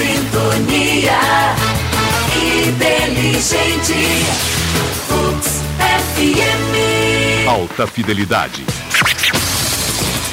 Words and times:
sintonia. 0.00 1.20
Inteligente. 2.66 4.24
Fux 5.06 5.60
FM. 5.78 7.46
Alta 7.46 7.86
fidelidade. 7.86 8.64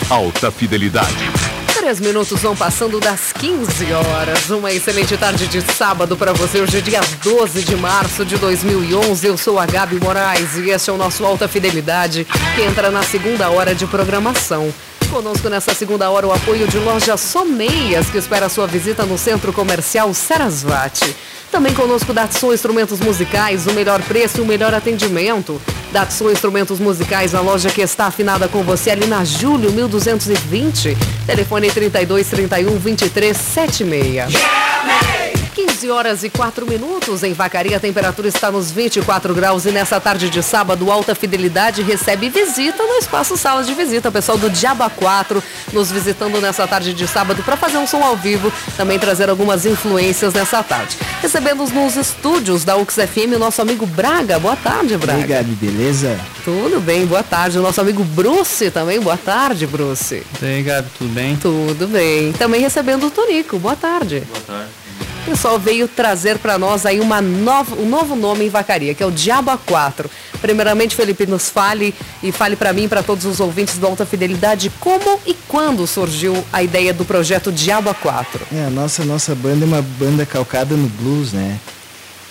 Alta 0.10 0.52
fidelidade. 0.52 1.32
Três 1.76 2.00
minutos 2.00 2.42
vão 2.42 2.56
passando 2.56 3.00
das 3.00 3.34
15 3.34 3.92
horas. 3.92 4.50
Uma 4.50 4.72
excelente 4.72 5.18
tarde 5.18 5.48
de 5.48 5.62
sábado 5.62 6.16
para 6.16 6.32
você. 6.32 6.62
Hoje 6.62 6.78
é 6.78 6.82
dia 6.82 7.02
12 7.22 7.64
de 7.64 7.76
março 7.76 8.24
de 8.24 8.38
2011. 8.38 9.28
Eu 9.28 9.38
sou 9.38 9.60
a 9.60 9.66
Gabi 9.66 10.00
Moraes 10.00 10.56
e 10.56 10.70
este 10.70 10.90
é 10.90 10.94
o 10.94 10.98
nosso 10.98 11.26
Alta 11.26 11.48
Fidelidade, 11.48 12.26
que 12.56 12.62
entra 12.62 12.90
na 12.90 13.04
segunda 13.04 13.50
hora 13.50 13.76
de 13.76 13.86
programação. 13.86 14.74
Conosco 15.18 15.50
nessa 15.50 15.74
segunda 15.74 16.12
hora 16.12 16.28
o 16.28 16.32
apoio 16.32 16.68
de 16.68 16.78
loja 16.78 17.18
Someias, 17.18 18.08
que 18.08 18.20
espera 18.20 18.46
a 18.46 18.50
sua 18.50 18.68
visita 18.68 19.04
no 19.04 19.18
Centro 19.18 19.52
Comercial 19.52 20.14
Sarasvati. 20.14 21.16
Também 21.52 21.74
conosco 21.74 22.14
Datsun 22.14 22.54
Instrumentos 22.54 23.00
Musicais, 23.00 23.66
o 23.66 23.74
melhor 23.74 24.00
preço 24.04 24.38
e 24.38 24.42
o 24.42 24.46
melhor 24.46 24.76
atendimento. 24.76 25.60
Datsun 25.92 26.30
Instrumentos 26.30 26.80
Musicais, 26.80 27.34
a 27.34 27.42
loja 27.42 27.72
que 27.72 27.82
está 27.82 28.06
afinada 28.06 28.48
com 28.48 28.62
você 28.62 28.92
ali 28.92 29.08
na 29.08 29.26
Júlio 29.26 29.72
1220. 29.72 30.96
Telefone 31.26 31.72
32 31.72 32.28
31 32.28 32.78
23 32.78 33.36
76. 33.36 35.17
15 35.58 35.90
horas 35.90 36.24
e 36.24 36.30
4 36.30 36.68
minutos 36.68 37.24
em 37.24 37.34
Vacaria, 37.34 37.78
a 37.78 37.80
temperatura 37.80 38.28
está 38.28 38.52
nos 38.52 38.70
24 38.70 39.34
graus 39.34 39.66
e 39.66 39.72
nessa 39.72 40.00
tarde 40.00 40.30
de 40.30 40.44
sábado, 40.44 40.92
Alta 40.92 41.16
Fidelidade 41.16 41.82
recebe 41.82 42.30
visita 42.30 42.84
no 42.84 42.94
espaço 43.00 43.36
Sala 43.36 43.64
de 43.64 43.74
Visita. 43.74 44.10
O 44.10 44.12
pessoal 44.12 44.38
do 44.38 44.52
Diaba 44.52 44.88
4 44.88 45.44
nos 45.74 45.92
visitando 45.92 46.40
nessa 46.40 46.68
tarde 46.68 46.94
de 46.94 47.08
sábado 47.08 47.42
para 47.42 47.58
fazer 47.58 47.80
um 47.80 47.88
som 47.88 48.04
ao 48.04 48.16
vivo, 48.16 48.54
também 48.78 49.00
trazer 49.00 49.32
algumas 49.32 49.66
influências 49.66 50.32
nessa 50.32 50.62
tarde. 50.62 50.96
Recebendo 51.24 51.66
nos 51.66 51.96
estúdios 51.96 52.64
da 52.64 52.78
UX 52.78 52.94
FM 52.94 53.34
o 53.36 53.40
nosso 53.40 53.60
amigo 53.60 53.88
Braga. 53.88 54.38
Boa 54.38 54.56
tarde, 54.56 54.96
Braga. 54.96 55.22
E 55.22 55.24
aí, 55.24 55.28
Gabi, 55.28 55.54
beleza? 55.54 56.20
Tudo 56.46 56.80
bem, 56.80 57.04
boa 57.08 57.24
tarde. 57.24 57.58
O 57.58 57.64
nosso 57.64 57.82
amigo 57.82 58.04
Bruce 58.04 58.70
também. 58.70 59.00
Boa 59.00 59.18
tarde, 59.18 59.66
Bruce. 59.66 60.22
E 60.40 60.46
aí, 60.46 60.62
Gabi, 60.62 60.88
tudo 60.96 61.12
bem? 61.12 61.36
Tudo 61.36 61.88
bem. 61.88 62.32
Também 62.34 62.62
recebendo 62.62 63.08
o 63.08 63.10
Tonico. 63.10 63.58
Boa 63.58 63.76
tarde. 63.76 64.20
Boa 64.20 64.44
tarde. 64.46 64.87
O 65.28 65.32
pessoal 65.32 65.60
veio 65.60 65.90
trazer 65.90 66.38
para 66.38 66.58
nós 66.58 66.86
aí 66.86 67.02
uma 67.02 67.22
nova, 67.22 67.76
um 67.76 67.86
novo 67.86 68.16
nome 68.16 68.46
em 68.46 68.50
vacaria, 68.50 68.96
que 68.96 69.04
é 69.04 69.06
o 69.06 69.12
Diaba 69.12 69.58
4. 69.58 70.10
Primeiramente, 70.40 70.96
Felipe, 70.96 71.26
nos 71.26 71.50
fale 71.50 71.94
e 72.24 72.32
fale 72.32 72.56
para 72.56 72.72
mim, 72.72 72.88
para 72.88 73.04
todos 73.04 73.26
os 73.26 73.42
ouvintes 73.42 73.78
do 73.78 73.86
Alta 73.86 74.06
Fidelidade, 74.06 74.72
como 74.80 75.20
e 75.26 75.34
quando 75.50 75.86
surgiu 75.86 76.42
a 76.54 76.64
ideia 76.64 76.94
do 76.94 77.04
projeto 77.04 77.52
Diaba 77.52 77.94
4. 77.94 78.48
É, 78.54 78.68
a 78.68 78.70
nossa, 78.70 79.04
nossa 79.04 79.36
banda 79.36 79.66
é 79.66 79.68
uma 79.68 79.82
banda 79.82 80.26
calcada 80.26 80.78
no 80.78 80.88
blues, 80.88 81.34
né? 81.34 81.60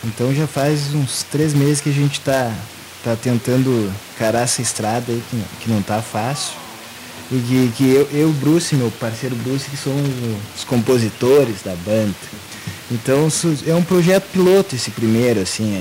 Então 0.03 0.35
já 0.35 0.47
faz 0.47 0.95
uns 0.95 1.23
três 1.23 1.53
meses 1.53 1.83
que 1.83 1.91
a 1.91 1.93
gente 1.95 2.19
tá, 2.23 2.51
tá 3.05 3.15
tentando 3.15 3.93
carar 4.19 4.45
essa 4.45 4.63
estrada 4.63 5.13
aí, 5.13 5.23
que, 5.31 5.43
que 5.61 5.71
não 5.71 5.83
tá 5.83 6.01
fácil. 6.01 6.55
E 7.31 7.41
que, 7.41 7.73
que 7.77 7.91
eu, 7.91 8.09
eu, 8.13 8.33
Bruce, 8.33 8.75
meu 8.77 8.91
parceiro 9.01 9.35
Bruce, 9.37 9.69
que 9.69 9.77
somos 9.77 10.09
os 10.57 10.65
compositores 10.65 11.57
da 11.65 11.75
banda. 11.85 12.15
Então 12.91 13.29
é 13.67 13.75
um 13.75 13.83
projeto 13.83 14.25
piloto 14.33 14.77
esse 14.77 14.93
primeiro, 14.93 15.41
assim, 15.41 15.79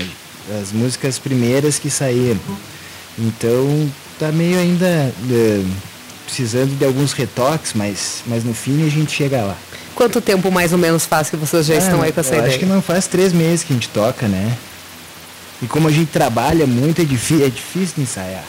as 0.60 0.72
músicas 0.72 1.18
primeiras 1.18 1.78
que 1.78 1.88
saíram. 1.88 2.40
Então 3.18 3.90
tá 4.18 4.32
meio 4.32 4.58
ainda 4.58 4.86
é, 4.86 5.64
precisando 6.24 6.76
de 6.76 6.84
alguns 6.84 7.12
retoques, 7.12 7.72
mas, 7.74 8.22
mas 8.26 8.42
no 8.42 8.52
fim 8.52 8.84
a 8.84 8.90
gente 8.90 9.12
chega 9.12 9.42
lá. 9.42 9.56
Quanto 9.94 10.20
tempo 10.20 10.50
mais 10.50 10.72
ou 10.72 10.78
menos 10.78 11.06
faz 11.06 11.30
que 11.30 11.36
vocês 11.36 11.64
já 11.64 11.74
ah, 11.74 11.78
estão 11.78 12.02
aí 12.02 12.12
com 12.12 12.20
essa 12.20 12.34
ideia? 12.34 12.48
Acho 12.48 12.58
que 12.58 12.66
não 12.66 12.82
faz 12.82 13.06
três 13.06 13.32
meses 13.32 13.64
que 13.64 13.72
a 13.72 13.76
gente 13.76 13.88
toca, 13.88 14.26
né? 14.26 14.56
E 15.62 15.66
como 15.66 15.88
a 15.88 15.90
gente 15.90 16.10
trabalha 16.10 16.66
muito, 16.66 17.00
é 17.00 17.04
difícil, 17.04 17.46
é 17.46 17.48
difícil 17.48 17.94
de 17.96 18.02
ensaiar. 18.02 18.44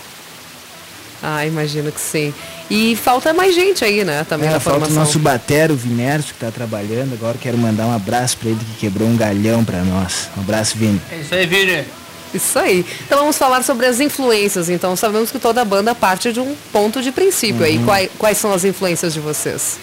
Ah, 1.24 1.46
imagino 1.46 1.92
que 1.92 2.02
sim. 2.02 2.34
E 2.70 2.96
falta 2.98 3.34
mais 3.34 3.56
gente 3.56 3.86
aí, 3.86 4.04
né? 4.04 4.26
Também 4.28 4.50
é, 4.50 4.52
na 4.52 4.60
falta 4.60 4.80
formação. 4.80 5.02
o 5.02 5.06
nosso 5.06 5.20
batero, 5.20 5.74
o 5.74 5.78
Vinerso, 5.78 6.28
que 6.28 6.34
está 6.34 6.52
trabalhando. 6.52 7.14
Agora 7.14 7.38
quero 7.40 7.58
mandar 7.58 7.86
um 7.86 7.96
abraço 7.96 8.38
para 8.38 8.50
ele 8.50 8.60
que 8.60 8.80
quebrou 8.80 9.08
um 9.08 9.16
galhão 9.16 9.64
para 9.64 9.84
nós. 9.84 10.30
Um 10.36 10.42
abraço, 10.42 10.78
Vini. 10.78 11.02
É 11.12 11.18
isso 11.18 11.34
aí, 11.34 11.46
Vini. 11.46 11.86
Isso 12.34 12.60
aí. 12.60 12.86
Então 13.06 13.20
vamos 13.20 13.38
falar 13.38 13.64
sobre 13.64 13.86
as 13.86 14.02
influências. 14.02 14.70
Então 14.70 14.96
sabemos 14.96 15.32
que 15.32 15.40
toda 15.40 15.64
banda 15.64 15.96
parte 15.96 16.34
de 16.34 16.42
um 16.42 16.56
ponto 16.74 17.02
de 17.02 17.12
princípio 17.12 17.60
uhum. 17.60 17.66
aí. 17.66 17.80
Quais, 17.80 18.10
quais 18.18 18.38
são 18.38 18.52
as 18.52 18.66
influências 18.66 19.14
de 19.14 19.22
vocês? 19.22 19.78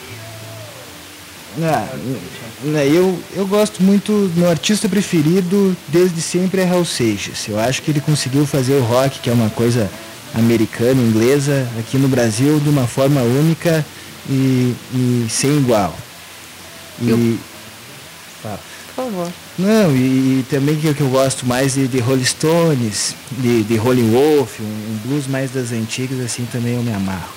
Ah, 1.62 1.86
eu, 2.64 3.18
eu 3.36 3.46
gosto 3.46 3.82
muito, 3.82 4.30
meu 4.34 4.50
artista 4.50 4.88
preferido 4.88 5.76
desde 5.88 6.20
sempre 6.20 6.60
é 6.60 6.64
Raul 6.64 6.84
Seixas. 6.84 7.46
Eu 7.48 7.58
acho 7.58 7.80
que 7.80 7.90
ele 7.90 8.00
conseguiu 8.00 8.44
fazer 8.44 8.74
o 8.74 8.82
rock, 8.82 9.20
que 9.20 9.30
é 9.30 9.32
uma 9.32 9.50
coisa 9.50 9.88
americana, 10.34 11.00
inglesa, 11.00 11.68
aqui 11.78 11.96
no 11.96 12.08
Brasil 12.08 12.58
de 12.60 12.68
uma 12.68 12.86
forma 12.86 13.20
única 13.22 13.84
e, 14.28 14.74
e 14.92 15.26
sem 15.28 15.58
igual. 15.58 15.96
E, 17.00 17.10
eu... 17.10 17.38
Por 18.42 19.04
favor. 19.04 19.32
Não, 19.58 19.94
e, 19.94 20.40
e 20.40 20.46
também 20.50 20.76
que, 20.76 20.92
que 20.92 21.00
eu 21.00 21.08
gosto 21.08 21.46
mais 21.46 21.74
de, 21.74 21.88
de 21.88 21.98
Rolling 21.98 22.24
Stones, 22.24 23.14
de, 23.32 23.62
de 23.62 23.76
Rolling 23.76 24.10
Wolf, 24.10 24.60
um, 24.60 24.64
um, 24.64 25.00
blues 25.04 25.26
mais 25.26 25.50
das 25.50 25.72
antigas, 25.72 26.20
assim 26.20 26.46
também 26.50 26.74
eu 26.74 26.82
me 26.82 26.92
amarro. 26.92 27.32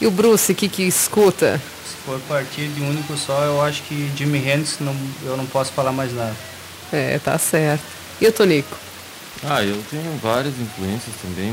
E 0.00 0.06
o 0.06 0.10
Bruce, 0.10 0.52
o 0.52 0.54
que, 0.54 0.68
que 0.68 0.82
escuta? 0.82 1.60
Se 1.86 1.96
for 2.06 2.18
partir 2.28 2.68
de 2.68 2.80
um 2.80 2.88
único 2.88 3.16
só, 3.16 3.44
eu 3.44 3.60
acho 3.62 3.82
que 3.82 4.10
Jimi 4.16 4.38
Hendrix 4.38 4.78
não, 4.80 4.96
eu 5.24 5.36
não 5.36 5.46
posso 5.46 5.72
falar 5.72 5.92
mais 5.92 6.12
nada. 6.14 6.34
É, 6.92 7.18
tá 7.18 7.38
certo. 7.38 7.82
E 8.20 8.26
o 8.26 8.32
Tonico? 8.32 8.76
Ah, 9.42 9.62
eu 9.64 9.82
tenho 9.90 10.18
várias 10.18 10.58
influências 10.58 11.16
também, 11.22 11.52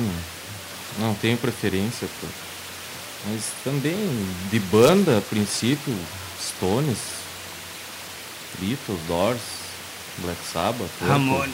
não 0.99 1.13
tenho 1.15 1.37
preferência, 1.37 2.07
pô. 2.19 2.27
mas 3.25 3.43
também 3.63 3.95
de 4.49 4.59
banda, 4.59 5.17
a 5.17 5.21
princípio, 5.21 5.95
Stones, 6.37 6.97
Beatles, 8.59 8.99
Doors, 9.07 9.39
Black 10.19 10.39
Sabbath. 10.51 10.89
Ramones. 11.07 11.51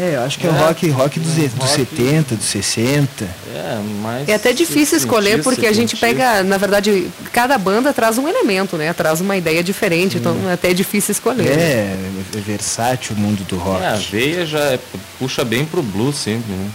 É, 0.00 0.14
eu 0.16 0.22
acho 0.22 0.38
que 0.38 0.46
é, 0.46 0.50
é 0.50 0.52
rock, 0.52 0.88
rock 0.88 1.20
dos, 1.20 1.34
dos 1.34 1.52
rock, 1.52 1.76
70, 1.76 2.36
dos 2.36 2.46
60. 2.46 3.24
É, 3.24 3.80
mas. 4.02 4.28
É 4.28 4.34
até 4.34 4.52
difícil 4.52 4.96
escolher 4.96 5.42
porque 5.42 5.66
a 5.66 5.72
gente 5.72 5.96
pega, 5.96 6.42
na 6.42 6.56
verdade, 6.56 7.10
cada 7.32 7.56
banda 7.58 7.92
traz 7.92 8.18
um 8.18 8.28
elemento, 8.28 8.76
né? 8.76 8.92
Traz 8.92 9.20
uma 9.20 9.36
ideia 9.36 9.62
diferente, 9.62 10.16
hum. 10.16 10.20
então 10.20 10.50
é 10.50 10.54
até 10.54 10.72
difícil 10.72 11.12
escolher. 11.12 11.48
É, 11.48 11.96
é 12.34 12.40
versátil 12.40 13.14
o 13.16 13.18
mundo 13.18 13.44
do 13.44 13.56
rock. 13.56 13.82
É, 13.82 13.88
a 13.88 13.96
veia 13.96 14.46
já 14.46 14.60
é, 14.60 14.78
puxa 15.18 15.44
bem 15.44 15.64
pro 15.64 15.82
blues 15.82 16.16
sempre, 16.16 16.52
né? 16.52 16.70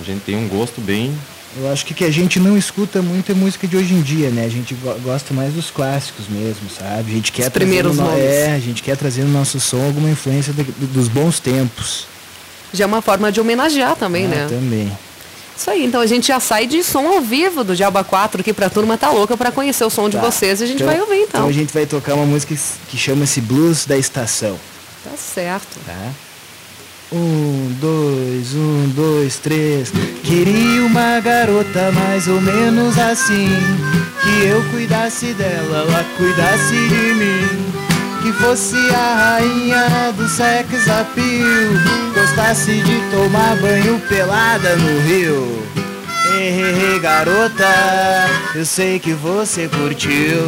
A 0.00 0.04
gente 0.04 0.22
tem 0.22 0.36
um 0.36 0.48
gosto 0.48 0.80
bem. 0.80 1.16
Eu 1.56 1.70
acho 1.70 1.84
que 1.84 1.92
que 1.92 2.04
a 2.04 2.10
gente 2.10 2.40
não 2.40 2.56
escuta 2.56 3.02
muito 3.02 3.30
é 3.30 3.34
música 3.34 3.66
de 3.66 3.76
hoje 3.76 3.92
em 3.92 4.00
dia, 4.00 4.30
né? 4.30 4.46
A 4.46 4.48
gente 4.48 4.74
gosta 5.02 5.34
mais 5.34 5.52
dos 5.52 5.70
clássicos 5.70 6.26
mesmo, 6.28 6.70
sabe? 6.70 7.12
A 7.12 7.14
gente 7.14 7.30
quer 7.30 7.44
Os 7.44 7.48
primeiros 7.50 7.96
no... 7.96 8.04
nomes. 8.04 8.22
É, 8.22 8.54
a 8.54 8.58
gente 8.58 8.82
quer 8.82 8.96
trazer 8.96 9.22
no 9.22 9.32
nosso 9.32 9.60
som 9.60 9.84
alguma 9.84 10.08
influência 10.08 10.52
de, 10.52 10.62
dos 10.62 11.08
bons 11.08 11.38
tempos. 11.38 12.06
Já 12.72 12.84
é 12.84 12.86
uma 12.86 13.02
forma 13.02 13.30
de 13.30 13.40
homenagear 13.40 13.96
também, 13.96 14.24
ah, 14.26 14.28
né? 14.28 14.46
Também. 14.48 14.92
Isso 15.54 15.70
aí, 15.70 15.84
então 15.84 16.00
a 16.00 16.06
gente 16.06 16.26
já 16.26 16.40
sai 16.40 16.66
de 16.66 16.82
som 16.82 17.06
ao 17.06 17.20
vivo 17.20 17.62
do 17.62 17.76
Diaba 17.76 18.02
4 18.02 18.40
aqui 18.40 18.52
pra 18.52 18.70
turma 18.70 18.96
tá 18.96 19.10
louca 19.10 19.36
para 19.36 19.52
conhecer 19.52 19.84
o 19.84 19.90
som 19.90 20.08
de 20.08 20.16
tá. 20.16 20.22
vocês 20.22 20.60
e 20.60 20.64
a 20.64 20.66
gente 20.66 20.82
então, 20.82 20.88
vai 20.88 21.00
ouvir 21.00 21.16
então. 21.16 21.40
Então 21.42 21.48
a 21.48 21.52
gente 21.52 21.72
vai 21.72 21.84
tocar 21.84 22.14
uma 22.14 22.24
música 22.24 22.56
que 22.88 22.96
chama-se 22.96 23.40
Blues 23.42 23.84
da 23.84 23.96
Estação. 23.96 24.58
Tá 25.04 25.16
certo. 25.16 25.78
Tá. 25.84 26.12
Um, 27.14 27.76
dois, 27.78 28.54
um, 28.54 28.88
dois, 28.96 29.36
três. 29.36 29.92
Queria 30.24 30.86
uma 30.86 31.20
garota 31.20 31.92
mais 31.92 32.26
ou 32.26 32.40
menos 32.40 32.98
assim. 32.98 33.48
Que 34.22 34.46
eu 34.46 34.62
cuidasse 34.70 35.34
dela, 35.34 35.84
ela 35.86 36.04
cuidasse 36.16 36.72
de 36.72 37.14
mim. 37.14 37.72
Que 38.22 38.32
fosse 38.32 38.76
a 38.94 39.36
rainha 39.36 40.12
do 40.16 40.26
sex 40.26 40.88
appeal. 40.88 42.14
Gostasse 42.14 42.80
de 42.80 43.00
tomar 43.10 43.56
banho 43.56 44.00
pelada 44.08 44.74
no 44.76 45.00
rio. 45.02 45.62
Ei, 46.34 46.98
garota, 46.98 47.68
eu 48.54 48.64
sei 48.64 48.98
que 48.98 49.12
você 49.12 49.68
curtiu. 49.68 50.38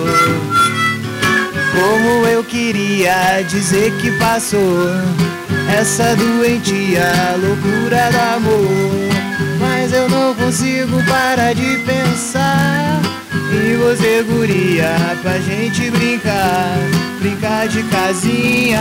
Como 1.74 2.26
eu 2.26 2.42
queria 2.42 3.42
dizer 3.42 3.92
que 4.00 4.12
passou 4.12 4.88
essa 5.74 6.14
doentia 6.14 7.12
loucura 7.36 8.10
do 8.10 8.18
amor. 8.36 8.90
Mas 9.58 9.92
eu 9.92 10.08
não 10.08 10.34
consigo 10.34 11.02
parar 11.04 11.52
de 11.54 11.78
pensar 11.78 13.00
em 13.52 13.76
você, 13.76 14.22
guria, 14.22 14.94
pra 15.22 15.38
gente 15.38 15.90
brincar, 15.90 16.76
brincar 17.20 17.68
de 17.68 17.82
casinha 17.84 18.80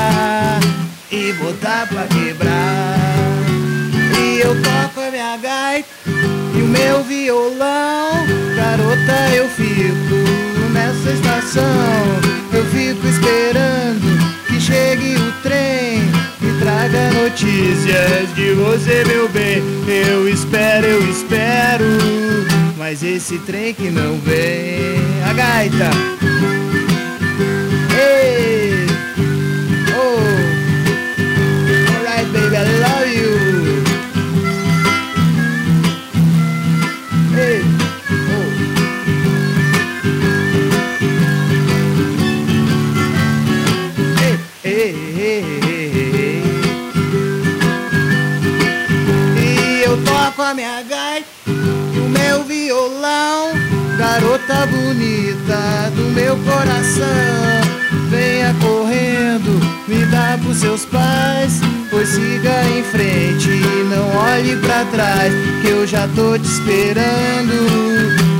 e 1.11 1.33
botar 1.33 1.87
pra 1.87 2.03
quebrar. 2.07 2.97
E 4.19 4.39
eu 4.39 4.55
toco 4.61 5.01
a 5.07 5.11
minha 5.11 5.37
gaita 5.37 5.87
e 6.55 6.61
o 6.61 6.67
meu 6.67 7.03
violão, 7.03 8.25
garota, 8.55 9.35
eu 9.35 9.47
fico 9.49 10.15
nessa 10.71 11.11
estação, 11.11 11.63
eu 12.51 12.65
fico 12.65 13.07
esperando 13.07 14.22
notícias 17.33 18.35
de 18.35 18.53
você, 18.53 19.03
meu 19.05 19.27
bem. 19.27 19.63
Eu 19.87 20.29
espero, 20.29 20.85
eu 20.85 21.09
espero. 21.09 21.83
Mas 22.77 23.01
esse 23.01 23.39
trem 23.39 23.73
que 23.73 23.89
não 23.89 24.19
vem. 24.19 25.01
A 25.27 25.33
gaita. 25.33 25.89
Garota 54.47 54.65
bonita 54.67 55.91
do 55.95 56.03
meu 56.13 56.37
coração. 56.37 57.03
Venha 58.09 58.53
correndo, 58.61 59.59
me 59.87 60.05
dá 60.05 60.37
pros 60.41 60.57
seus 60.57 60.85
pais, 60.85 61.59
pois 61.89 62.09
siga 62.09 62.63
em 62.67 62.83
frente 62.83 63.49
e 63.49 63.83
não 63.89 64.15
olhe 64.17 64.55
pra 64.57 64.85
trás, 64.85 65.33
que 65.61 65.69
eu 65.69 65.87
já 65.87 66.07
tô 66.15 66.37
te 66.37 66.45
esperando 66.45 67.67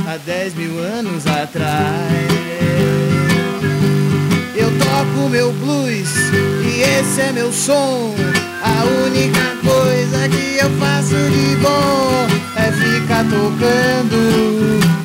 há 0.06 0.16
10 0.18 0.54
mil 0.54 0.78
anos 0.78 1.26
atrás. 1.26 2.34
Eu 4.56 4.70
toco 4.78 5.28
meu 5.28 5.52
blues 5.52 6.08
e 6.64 6.82
esse 6.82 7.20
é 7.20 7.32
meu 7.32 7.52
som. 7.52 8.14
A 8.62 8.84
única 9.06 9.56
coisa 9.62 10.28
que 10.28 10.56
eu 10.58 10.70
faço 10.78 11.14
de 11.14 11.56
bom 11.56 12.26
é 12.56 12.72
ficar 12.72 13.24
tocando 13.24 15.03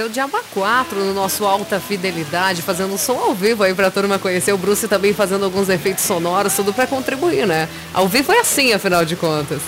É 0.00 0.04
o 0.04 0.08
Diaba 0.08 0.40
4 0.54 0.98
no 1.04 1.12
nosso 1.12 1.44
Alta 1.44 1.78
Fidelidade, 1.78 2.62
fazendo 2.62 2.96
som 2.96 3.18
ao 3.18 3.34
vivo 3.34 3.62
aí 3.62 3.74
pra 3.74 3.90
turma 3.90 4.18
conhecer. 4.18 4.50
O 4.50 4.56
Bruce 4.56 4.88
também 4.88 5.12
fazendo 5.12 5.44
alguns 5.44 5.68
efeitos 5.68 6.04
sonoros, 6.04 6.54
tudo 6.54 6.72
pra 6.72 6.86
contribuir, 6.86 7.46
né? 7.46 7.68
Ao 7.92 8.08
vivo 8.08 8.32
é 8.32 8.40
assim, 8.40 8.72
afinal 8.72 9.04
de 9.04 9.14
contas. 9.14 9.60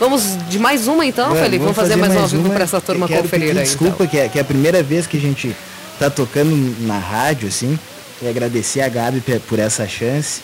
Vamos 0.00 0.38
de 0.48 0.58
mais 0.58 0.88
uma 0.88 1.04
então, 1.04 1.36
Felipe? 1.36 1.58
Vamos 1.58 1.76
fazer, 1.76 1.96
mais 1.96 2.16
um 2.16 2.20
ao 2.20 2.26
vivo 2.26 2.48
pra 2.48 2.64
essa 2.64 2.80
turma 2.80 3.06
conferir 3.06 3.54
aí. 3.58 3.62
Desculpa, 3.62 4.04
então. 4.04 4.06
que, 4.06 4.18
é, 4.18 4.26
que 4.26 4.38
é 4.38 4.40
a 4.40 4.44
primeira 4.44 4.82
vez 4.82 5.06
que 5.06 5.18
a 5.18 5.20
gente 5.20 5.54
tá 5.98 6.08
tocando 6.08 6.56
na 6.86 6.98
rádio, 6.98 7.48
assim. 7.48 7.78
E 8.22 8.26
agradecer 8.26 8.80
a 8.80 8.88
Gabi 8.88 9.22
por 9.46 9.58
essa 9.58 9.86
chance. 9.86 10.40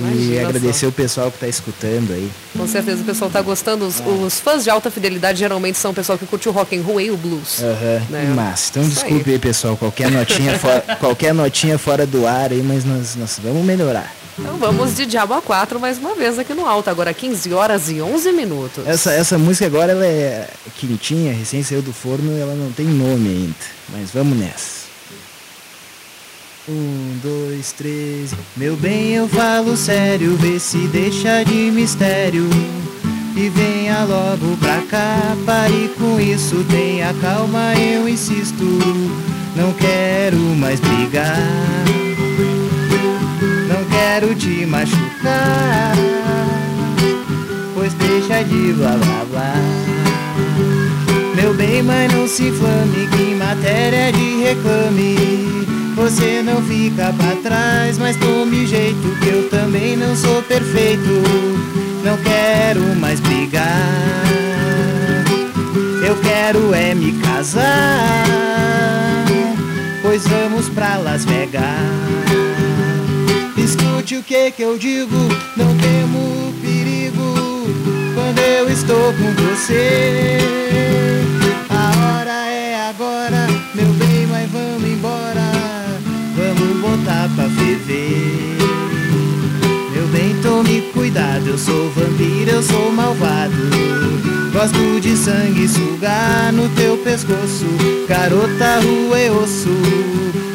E 0.00 0.38
agradecer 0.38 0.86
só. 0.86 0.88
o 0.88 0.92
pessoal 0.92 1.30
que 1.30 1.38
tá 1.38 1.48
escutando 1.48 2.12
aí. 2.12 2.30
Com 2.56 2.66
certeza 2.66 3.02
o 3.02 3.04
pessoal 3.04 3.30
tá 3.30 3.42
gostando. 3.42 3.86
Os, 3.86 4.00
os 4.00 4.40
fãs 4.40 4.64
de 4.64 4.70
alta 4.70 4.90
fidelidade 4.90 5.38
geralmente 5.38 5.78
são 5.78 5.90
o 5.90 5.94
pessoal 5.94 6.16
que 6.16 6.26
curte 6.26 6.48
o 6.48 6.52
rock 6.52 6.76
and 6.76 6.82
roll 6.82 7.00
e 7.00 7.10
o 7.10 7.16
blues. 7.16 7.62
Aham. 7.62 8.02
Né? 8.10 8.32
Mas, 8.34 8.68
então 8.70 8.82
Isso 8.82 8.92
desculpe 8.92 9.30
aí. 9.30 9.38
pessoal, 9.38 9.76
qualquer 9.76 10.10
notinha, 10.10 10.58
fora, 10.58 10.80
qualquer 11.00 11.34
notinha 11.34 11.78
fora 11.78 12.06
do 12.06 12.26
ar 12.26 12.52
aí, 12.52 12.62
mas 12.62 12.84
nós, 12.84 13.16
nós 13.16 13.40
vamos 13.42 13.64
melhorar. 13.64 14.12
Então 14.38 14.56
vamos 14.56 14.94
de 14.94 15.04
Diabo 15.04 15.42
4 15.42 15.80
mais 15.80 15.98
uma 15.98 16.14
vez 16.14 16.38
aqui 16.38 16.54
no 16.54 16.64
alto. 16.64 16.88
Agora 16.88 17.12
15 17.12 17.52
horas 17.52 17.90
e 17.90 18.00
11 18.00 18.32
minutos. 18.32 18.86
Essa, 18.86 19.12
essa 19.12 19.36
música 19.36 19.66
agora 19.66 19.90
ela 19.90 20.06
é 20.06 20.48
quentinha, 20.76 21.32
recém 21.32 21.64
saiu 21.64 21.82
do 21.82 21.92
forno, 21.92 22.38
ela 22.38 22.54
não 22.54 22.70
tem 22.70 22.86
nome 22.86 23.28
ainda. 23.28 23.54
Mas 23.88 24.12
vamos 24.12 24.38
nessa. 24.38 24.77
Um, 26.68 27.18
dois, 27.22 27.72
três. 27.72 28.34
Meu 28.56 28.76
bem, 28.76 29.14
eu 29.14 29.28
falo 29.28 29.76
sério, 29.76 30.36
vê 30.36 30.58
se 30.58 30.78
deixa 30.88 31.42
de 31.44 31.70
mistério. 31.70 32.48
E 33.36 33.48
venha 33.48 34.04
logo 34.04 34.56
pra 34.58 34.82
cá, 34.82 35.36
pare 35.46 35.90
com 35.98 36.20
isso, 36.20 36.64
tenha 36.70 37.14
calma, 37.20 37.74
eu 37.74 38.08
insisto. 38.08 38.64
Não 39.56 39.72
quero 39.72 40.36
mais 40.36 40.78
brigar, 40.80 41.36
não 43.68 43.84
quero 43.90 44.34
te 44.34 44.66
machucar 44.66 45.96
pois 47.78 47.94
deixa 47.94 48.42
de 48.42 48.72
blá 48.72 48.90
blá 48.90 49.24
blá. 49.30 49.54
Meu 51.36 51.54
bem, 51.54 51.82
mas 51.82 52.12
não 52.12 52.26
se 52.26 52.48
inflame, 52.48 53.06
que 53.08 53.22
em 53.22 53.36
matéria 53.36 54.12
de 54.12 54.42
reclame. 54.42 55.77
Você 55.98 56.42
não 56.42 56.62
fica 56.62 57.12
pra 57.12 57.34
trás, 57.42 57.98
mas 57.98 58.16
tome 58.16 58.66
jeito, 58.66 59.18
que 59.20 59.28
eu 59.28 59.48
também 59.50 59.96
não 59.96 60.14
sou 60.14 60.40
perfeito. 60.42 61.22
Não 62.04 62.16
quero 62.18 62.80
mais 62.96 63.18
brigar, 63.18 63.66
eu 66.06 66.16
quero 66.22 66.72
é 66.72 66.94
me 66.94 67.12
casar. 67.20 68.24
Pois 70.00 70.26
vamos 70.28 70.68
pra 70.68 70.96
Las 70.98 71.24
Vegas. 71.24 71.64
Escute 73.56 74.16
o 74.16 74.22
que 74.22 74.52
que 74.52 74.62
eu 74.62 74.78
digo, 74.78 75.16
não 75.56 75.76
temo 75.76 76.54
perigo 76.62 77.34
quando 78.14 78.38
eu 78.38 78.70
estou 78.70 79.12
com 79.14 79.32
você. 79.42 80.38
A 81.68 82.20
hora 82.20 82.46
é 82.46 82.88
agora, 82.88 83.46
meu 83.74 83.97
pra 87.38 87.48
ferver. 87.50 88.56
Meu 89.92 90.08
bem, 90.08 90.34
tome 90.42 90.80
cuidado, 90.92 91.46
eu 91.46 91.56
sou 91.56 91.88
vampiro, 91.90 92.50
eu 92.50 92.62
sou 92.64 92.90
malvado. 92.90 93.54
Gosto 94.52 95.00
de 95.00 95.16
sangue 95.16 95.68
sugar 95.68 96.52
no 96.52 96.68
teu 96.70 96.96
pescoço. 96.98 97.66
Garota, 98.08 98.80
rua 98.80 99.20
e 99.20 99.30
osso, 99.30 99.68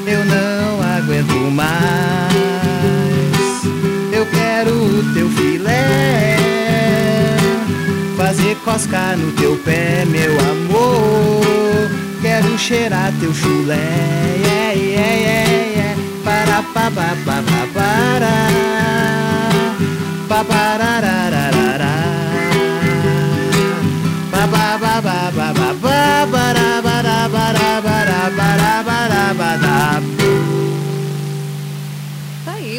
eu 0.05 0.25
não 0.25 0.81
aguento 0.97 1.51
mais. 1.51 2.33
Eu 4.11 4.25
quero 4.25 4.71
o 4.73 5.13
teu 5.13 5.29
filé. 5.29 6.35
Fazer 8.17 8.55
cosca 8.65 9.15
no 9.15 9.31
teu 9.33 9.55
pé, 9.63 10.03
meu 10.05 10.37
amor. 10.37 11.89
Quero 12.21 12.57
cheirar 12.57 13.13
teu 13.21 13.33
chulé. 13.33 13.77
Yeah, 14.43 14.73
yeah, 14.73 15.13
yeah, 15.13 15.72
pa 16.73 16.85
pa 16.95 17.07
pa 17.25 17.37
pa 17.49 17.61
pa 17.75 17.89
da 18.23 18.35
pa 20.29 20.39
pa 20.49 20.63
da 20.81 20.91
da 21.05 21.17
da 21.33 21.45
da 21.55 21.67
da 21.81 21.93
pa 24.31 24.41
pa 24.53 24.65
pa 24.81 24.93
pa 25.05 25.17
pa 25.37 25.47
pa 25.59 25.69
pa 25.83 25.97
ba 26.33 26.45
da 26.57 26.69
ba 26.85 26.95
da 27.07 27.19
ba 27.33 27.45
da 27.57 27.69
ba 27.85 27.97
da 28.09 28.21
ba 28.37 28.49
da 28.61 28.73
ba 28.87 28.99
da 29.13 29.23
ba 29.39 29.49
da 29.63 30.22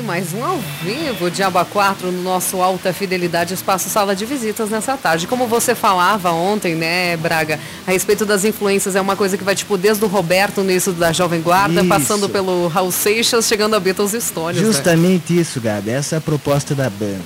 mais 0.05 0.35
um 0.35 0.45
ao 0.45 0.59
vivo, 0.83 1.31
Diaba 1.31 1.65
4, 1.65 2.13
no 2.13 2.23
nosso 2.23 2.61
Alta 2.61 2.93
Fidelidade 2.93 3.55
Espaço 3.55 3.89
Sala 3.89 4.15
de 4.15 4.27
Visitas 4.27 4.69
nessa 4.69 4.97
tarde. 4.99 5.27
Como 5.27 5.47
você 5.47 5.75
falava 5.75 6.31
ontem, 6.31 6.75
né, 6.75 7.17
Braga, 7.17 7.59
a 7.87 7.91
respeito 7.91 8.27
das 8.27 8.45
influências, 8.45 8.95
é 8.95 9.01
uma 9.01 9.17
coisa 9.17 9.39
que 9.39 9.43
vai, 9.45 9.55
tipo, 9.55 9.79
desde 9.79 10.05
o 10.05 10.09
Roberto 10.09 10.63
no 10.63 10.71
início 10.71 10.93
da 10.93 11.11
Jovem 11.11 11.41
Guarda, 11.41 11.81
Isso. 11.81 11.89
passando 11.89 12.29
pelo 12.29 12.69
Raul 12.69 12.93
Seixas, 12.93 13.47
chegando 13.47 13.75
a 13.77 13.81
Beatles 13.81 14.13
Stones. 14.23 14.61
né? 14.61 14.67
Justamente 14.67 15.39
isso, 15.39 15.59
Gabi. 15.61 15.91
Essa 15.91 16.17
é 16.17 16.19
a 16.19 16.21
proposta 16.21 16.75
da 16.75 16.91
banda. 16.91 17.21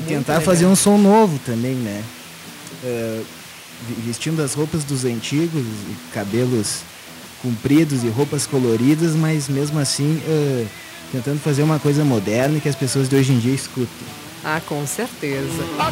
E 0.00 0.08
tentar 0.08 0.40
fazer 0.40 0.66
um 0.66 0.74
som 0.74 0.98
novo 0.98 1.38
também, 1.46 1.74
né? 1.74 2.02
Vi- 2.82 3.94
vestindo 4.06 4.42
as 4.42 4.54
roupas 4.54 4.82
dos 4.84 5.04
antigos, 5.04 5.64
cabelos 6.12 6.78
compridos 7.42 8.02
e 8.04 8.08
roupas 8.08 8.46
coloridas, 8.46 9.14
mas 9.14 9.48
mesmo 9.48 9.78
assim 9.80 10.20
eh, 10.28 10.64
tentando 11.12 11.38
fazer 11.38 11.62
uma 11.62 11.78
coisa 11.78 12.04
moderna 12.04 12.58
que 12.58 12.68
as 12.68 12.74
pessoas 12.74 13.08
de 13.08 13.14
hoje 13.14 13.32
em 13.32 13.38
dia 13.38 13.54
escutem. 13.54 13.86
Ah, 14.44 14.60
com 14.66 14.84
certeza. 14.86 15.46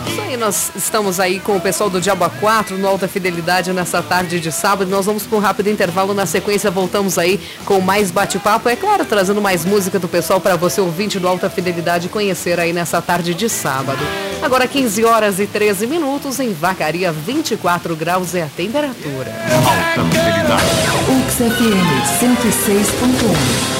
Isso 0.08 0.20
aí, 0.20 0.36
nós 0.36 0.72
estamos 0.74 1.20
aí 1.20 1.38
com 1.38 1.56
o 1.56 1.60
pessoal 1.60 1.88
do 1.88 2.00
Diaba 2.00 2.28
4 2.28 2.76
no 2.76 2.88
Alta 2.88 3.06
Fidelidade 3.06 3.72
nessa 3.72 4.02
tarde 4.02 4.40
de 4.40 4.50
sábado. 4.50 4.90
Nós 4.90 5.06
vamos 5.06 5.22
para 5.22 5.38
um 5.38 5.40
rápido 5.40 5.68
intervalo. 5.70 6.12
Na 6.14 6.26
sequência, 6.26 6.68
voltamos 6.68 7.16
aí 7.16 7.38
com 7.64 7.80
mais 7.80 8.10
bate-papo. 8.10 8.68
É 8.68 8.74
claro, 8.74 9.04
trazendo 9.04 9.40
mais 9.40 9.64
música 9.64 10.00
do 10.00 10.08
pessoal 10.08 10.40
para 10.40 10.56
você, 10.56 10.80
ouvinte 10.80 11.20
do 11.20 11.28
Alta 11.28 11.48
Fidelidade, 11.48 12.08
conhecer 12.08 12.58
aí 12.58 12.72
nessa 12.72 13.00
tarde 13.00 13.34
de 13.34 13.48
sábado. 13.48 14.00
Agora, 14.42 14.66
15 14.66 15.04
horas 15.04 15.38
e 15.38 15.46
13 15.46 15.86
minutos, 15.86 16.40
em 16.40 16.52
Vacaria, 16.52 17.12
24 17.12 17.94
graus 17.94 18.34
é 18.34 18.42
a 18.42 18.48
temperatura. 18.48 19.32
Alta 19.64 20.08
fidelidade. 20.10 20.64
UX 21.08 21.34
FM 21.34 22.20
106.1. 22.20 23.79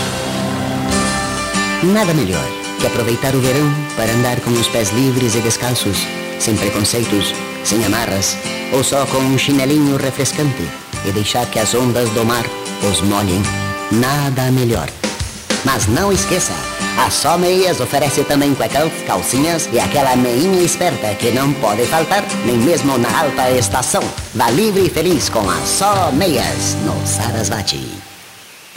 Nada 1.83 2.13
melhor 2.13 2.45
que 2.79 2.87
aproveitar 2.87 3.35
o 3.35 3.41
verão 3.41 3.75
para 3.97 4.13
andar 4.13 4.39
com 4.41 4.51
os 4.51 4.69
pés 4.69 4.91
livres 4.91 5.35
e 5.35 5.41
descalços, 5.41 5.97
sem 6.39 6.55
preconceitos, 6.55 7.35
sem 7.65 7.83
amarras, 7.87 8.37
ou 8.71 8.85
só 8.85 9.07
com 9.07 9.17
um 9.17 9.39
chinelinho 9.39 9.97
refrescante 9.97 10.69
e 11.07 11.13
deixar 11.13 11.47
que 11.47 11.59
as 11.59 11.73
ondas 11.75 12.11
do 12.11 12.23
mar 12.23 12.45
os 12.87 13.01
molhem. 13.01 13.43
Nada 13.91 14.51
melhor. 14.51 14.91
Mas 15.65 15.87
não 15.87 16.13
esqueça, 16.13 16.53
a 16.99 17.11
Só 17.11 17.39
Meias 17.39 17.81
oferece 17.81 18.25
também 18.25 18.55
cuecão, 18.55 18.91
calcinhas 19.07 19.67
e 19.73 19.81
aquela 19.81 20.15
meinha 20.17 20.63
esperta 20.63 21.15
que 21.15 21.31
não 21.31 21.51
pode 21.55 21.87
faltar 21.87 22.23
nem 22.45 22.59
mesmo 22.59 22.99
na 22.99 23.21
alta 23.21 23.51
estação. 23.53 24.03
Vá 24.35 24.51
livre 24.51 24.85
e 24.85 24.91
feliz 24.91 25.31
com 25.31 25.49
a 25.49 25.57
Só 25.65 26.13
Meias 26.13 26.77
no 26.85 27.07
Sarasvati. 27.07 27.89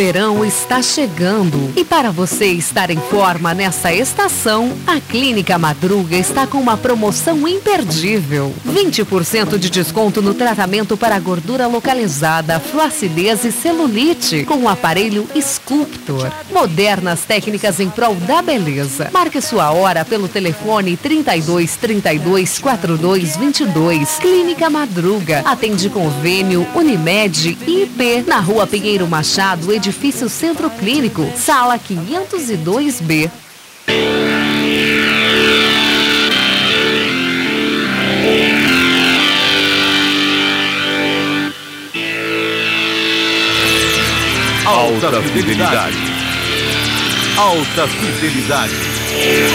Verão 0.00 0.42
está 0.46 0.80
chegando 0.80 1.74
e 1.76 1.84
para 1.84 2.10
você 2.10 2.46
estar 2.46 2.88
em 2.88 2.96
forma 2.96 3.52
nessa 3.52 3.92
estação, 3.92 4.72
a 4.86 4.98
Clínica 4.98 5.58
Madruga 5.58 6.16
está 6.16 6.46
com 6.46 6.56
uma 6.56 6.74
promoção 6.74 7.46
imperdível. 7.46 8.50
20% 8.66 9.58
de 9.58 9.68
desconto 9.68 10.22
no 10.22 10.32
tratamento 10.32 10.96
para 10.96 11.18
gordura 11.18 11.66
localizada, 11.66 12.58
flacidez 12.58 13.44
e 13.44 13.52
celulite 13.52 14.44
com 14.46 14.62
o 14.62 14.70
aparelho 14.70 15.28
Sculptor. 15.38 16.32
Modernas 16.50 17.20
técnicas 17.26 17.78
em 17.78 17.90
prol 17.90 18.14
da 18.14 18.40
beleza. 18.40 19.10
Marque 19.12 19.42
sua 19.42 19.70
hora 19.70 20.02
pelo 20.02 20.28
telefone 20.28 20.96
32 20.96 21.76
32 21.76 22.58
42 22.58 23.36
22. 23.36 24.16
Clínica 24.18 24.70
Madruga. 24.70 25.42
Atende 25.44 25.90
convênio 25.90 26.66
Unimed 26.74 27.58
e 27.66 27.82
IP 27.82 28.24
na 28.26 28.40
Rua 28.40 28.66
Pinheiro 28.66 29.06
Machado, 29.06 29.70
edifício 29.70 29.89
Centro 30.28 30.70
Clínico, 30.70 31.28
sala 31.36 31.78
502B. 31.78 33.30
Alta 44.64 45.22
fidelidade. 45.22 45.96
Alta 47.36 47.88
fidelidade. 47.88 48.99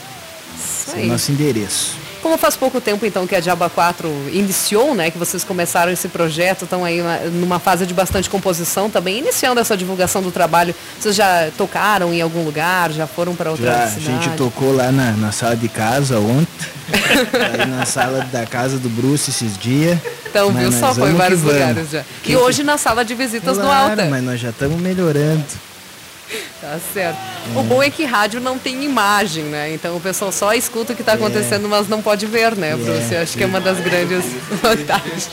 Esse 0.57 0.99
é 0.99 1.03
o 1.03 1.05
nosso 1.05 1.31
endereço. 1.31 2.00
Como 2.21 2.37
faz 2.37 2.55
pouco 2.55 2.79
tempo 2.79 3.05
então 3.05 3.25
que 3.25 3.35
a 3.35 3.39
Diaba 3.39 3.69
4 3.69 4.07
iniciou, 4.31 4.93
né, 4.93 5.09
que 5.09 5.17
vocês 5.17 5.43
começaram 5.43 5.91
esse 5.91 6.07
projeto, 6.07 6.63
estão 6.65 6.85
aí 6.85 7.01
uma- 7.01 7.17
numa 7.31 7.59
fase 7.59 7.85
de 7.85 7.93
bastante 7.93 8.29
composição 8.29 8.89
também, 8.89 9.17
iniciando 9.19 9.59
essa 9.59 9.75
divulgação 9.75 10.21
do 10.21 10.31
trabalho. 10.31 10.73
Vocês 10.99 11.15
já 11.15 11.49
tocaram 11.57 12.13
em 12.13 12.21
algum 12.21 12.43
lugar, 12.43 12.91
já 12.91 13.07
foram 13.07 13.35
para 13.35 13.49
outra 13.51 13.65
Já, 13.65 13.83
a 13.83 13.87
cidade? 13.87 14.05
gente 14.05 14.29
tocou 14.37 14.75
lá 14.75 14.91
na, 14.91 15.11
na 15.13 15.31
sala 15.31 15.55
de 15.55 15.67
casa 15.67 16.19
ontem. 16.19 16.47
aí 16.91 17.65
na 17.67 17.85
sala 17.85 18.27
da 18.31 18.45
casa 18.45 18.77
do 18.77 18.89
Bruce 18.89 19.29
esses 19.29 19.57
dias. 19.57 19.97
Então, 20.29 20.51
Mas 20.51 20.61
viu 20.61 20.71
só, 20.79 20.93
foi 20.93 21.09
em 21.09 21.15
vários 21.15 21.41
lugares 21.41 21.89
já. 21.89 22.03
E 22.25 22.35
hoje 22.35 22.63
na 22.63 22.77
sala 22.77 23.03
de 23.03 23.13
visitas 23.15 23.57
no 23.57 23.63
Claro, 23.63 23.91
Alta. 23.91 24.05
mas 24.05 24.23
nós 24.23 24.39
já 24.39 24.49
estamos 24.49 24.79
melhorando. 24.79 25.43
Tá 26.61 26.79
certo. 26.93 27.17
O 27.55 27.63
bom 27.63 27.81
é 27.83 27.89
que 27.89 28.05
rádio 28.05 28.39
não 28.39 28.57
tem 28.57 28.83
imagem, 28.83 29.43
né? 29.45 29.73
Então 29.73 29.95
o 29.97 29.99
pessoal 29.99 30.31
só 30.31 30.53
escuta 30.53 30.93
o 30.93 30.95
que 30.95 31.01
está 31.01 31.13
acontecendo, 31.13 31.67
mas 31.67 31.87
não 31.87 32.01
pode 32.01 32.25
ver, 32.25 32.55
né, 32.55 32.75
Bruce? 32.75 33.13
Eu 33.13 33.21
acho 33.21 33.37
que 33.37 33.43
é 33.43 33.47
uma 33.47 33.59
das 33.59 33.79
grandes 33.79 34.23
vantagens. 34.61 35.29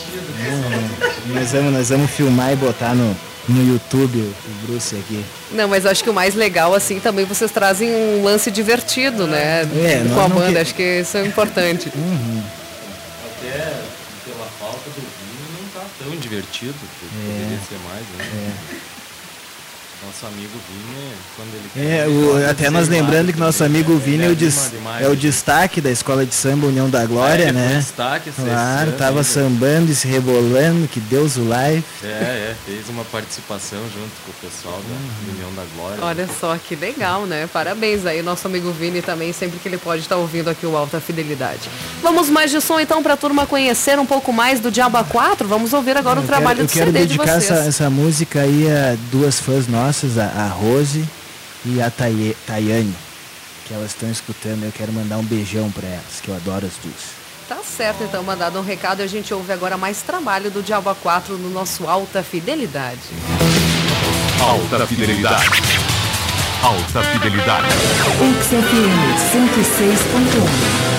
Nós 1.27 1.53
vamos, 1.53 1.73
nós 1.73 1.89
vamos 1.91 2.11
filmar 2.11 2.53
e 2.53 2.57
botar 2.57 2.95
no, 2.95 3.17
no 3.49 3.73
YouTube 3.73 4.19
o 4.19 4.67
Bruce 4.67 4.97
aqui. 4.97 5.23
Não, 5.53 5.69
mas 5.69 5.85
acho 5.87 6.03
que 6.03 6.11
o 6.11 6.15
mais 6.15 6.35
legal, 6.35 6.75
assim, 6.75 6.99
também 7.01 7.25
vocês 7.27 7.51
trazem 7.51 7.91
um 7.95 8.25
lance 8.25 8.51
divertido, 8.51 9.27
né? 9.27 9.63
É, 9.63 10.03
com 10.15 10.21
a 10.21 10.29
banda, 10.29 10.53
que- 10.53 10.59
acho 10.59 10.75
que 10.75 11.01
isso 11.01 11.17
é 11.19 11.27
importante. 11.27 11.93
Até 13.25 13.75
pela 14.25 14.47
falta 14.59 14.91
do 14.91 15.01
vinho 15.01 15.63
não 15.63 15.69
tá 15.81 15.87
tão 16.03 16.11
divertido, 16.17 16.75
porque 16.75 17.07
poderia 17.15 17.59
ser 17.69 17.79
mais, 17.89 18.03
né? 18.17 18.53
Nosso 20.07 20.27
amigo 20.27 20.53
Vini, 20.69 21.13
quando 21.35 21.49
ele 21.55 21.89
É, 21.93 22.07
o- 22.07 22.49
até 22.51 22.71
nós 22.71 22.87
lembrando 22.89 23.33
que 23.33 23.39
nosso 23.39 23.65
amigo 23.65 23.93
né? 23.95 23.99
Vini 24.05 24.23
é 24.23 24.27
Ele 24.27 24.33
o, 24.33 24.37
demais, 24.37 25.05
é 25.05 25.09
o 25.09 25.17
destaque 25.17 25.81
da 25.81 25.91
escola 25.91 26.25
de 26.25 26.33
samba 26.35 26.69
União 26.69 26.89
da 26.89 27.05
Glória, 27.05 27.43
É, 27.43 27.49
ele 27.49 27.59
foi 27.59 27.61
né? 27.69 27.77
destaque 27.79 28.31
Claro, 28.31 28.49
esse 28.51 28.89
ano 28.89 28.93
tava 28.93 29.11
ainda. 29.11 29.25
sambando 29.25 29.91
e 29.91 29.95
se 29.97 30.07
rebolando, 30.07 30.87
que 30.87 31.01
Deus 31.01 31.37
o 31.37 31.49
live. 31.49 31.83
É, 32.05 32.07
é, 32.07 32.55
fez 32.65 32.89
uma 32.89 33.05
participação 33.07 33.81
junto 33.93 34.13
com 34.25 34.31
o 34.31 34.35
pessoal 34.49 34.81
da 34.89 35.33
União 35.33 35.53
da 35.57 35.65
Glória. 35.75 35.99
Olha 36.05 36.29
só 36.41 36.57
que 36.57 36.77
legal, 36.77 37.27
né? 37.27 37.49
Parabéns 37.53 38.07
aí, 38.07 38.23
nosso 38.23 38.47
amigo 38.47 38.71
Vini 38.71 39.03
também, 39.03 39.33
sempre 39.33 39.59
que 39.59 39.67
ele 39.69 39.79
pode 39.79 40.03
estar 40.03 40.17
ouvindo 40.17 40.49
aqui 40.49 40.65
o 40.65 40.77
Alta 40.77 41.01
Fidelidade. 41.01 41.69
Vamos 42.03 42.31
mais 42.31 42.53
de 42.53 42.61
som 42.61 42.79
então 42.79 43.03
para 43.03 43.15
a 43.15 43.17
turma 43.17 43.47
conhecer 43.47 43.99
um 43.99 44.07
pouco 44.07 44.33
mais 44.33 44.61
do 44.61 44.71
Diaba 44.71 45.03
4. 45.03 45.49
Vamos 45.49 45.73
ouvir 45.73 45.97
agora 45.97 46.21
o 46.21 46.23
Eu 46.23 46.27
trabalho 46.29 46.59
quero, 46.59 46.69
do 46.69 46.71
eu 46.71 46.75
quero 46.75 46.87
CD 46.93 47.01
de 47.01 47.07
dedicar 47.19 47.41
vocês. 47.41 47.51
essa, 47.51 47.69
essa 47.69 47.91
música 47.91 48.43
aí 48.43 48.69
a 48.71 48.97
duas 49.11 49.41
fãs 49.41 49.67
nossas, 49.67 49.88
a, 50.19 50.45
a 50.45 50.49
Rose 50.49 51.05
e 51.65 51.81
a 51.81 51.91
Taye- 51.91 52.37
Tayane, 52.47 52.95
que 53.67 53.73
elas 53.75 53.91
estão 53.91 54.11
escutando. 54.11 54.65
Eu 54.65 54.73
quero 54.73 54.93
mandar 54.93 55.17
um 55.19 55.23
beijão 55.25 55.71
para 55.71 55.87
elas, 55.89 56.21
que 56.23 56.29
eu 56.29 56.37
adoro 56.37 56.67
as 56.67 56.73
duas. 56.83 57.19
Tá 57.49 57.57
certo, 57.65 58.05
então, 58.05 58.23
mandado 58.23 58.59
um 58.59 58.63
recado. 58.63 59.01
A 59.03 59.07
gente 59.07 59.33
ouve 59.33 59.51
agora 59.53 59.77
mais 59.79 60.03
trabalho 60.03 60.51
do 60.51 60.63
Diaba 60.63 60.95
4 60.95 61.39
no 61.39 61.49
nosso 61.49 61.87
Alta 61.89 62.23
Fidelidade. 62.23 63.01
Alta 64.41 64.87
Fidelidade. 64.87 65.45
Alta 66.63 67.03
Fidelidade. 67.05 67.67
XFM 68.43 68.99
106.1. 69.33 70.98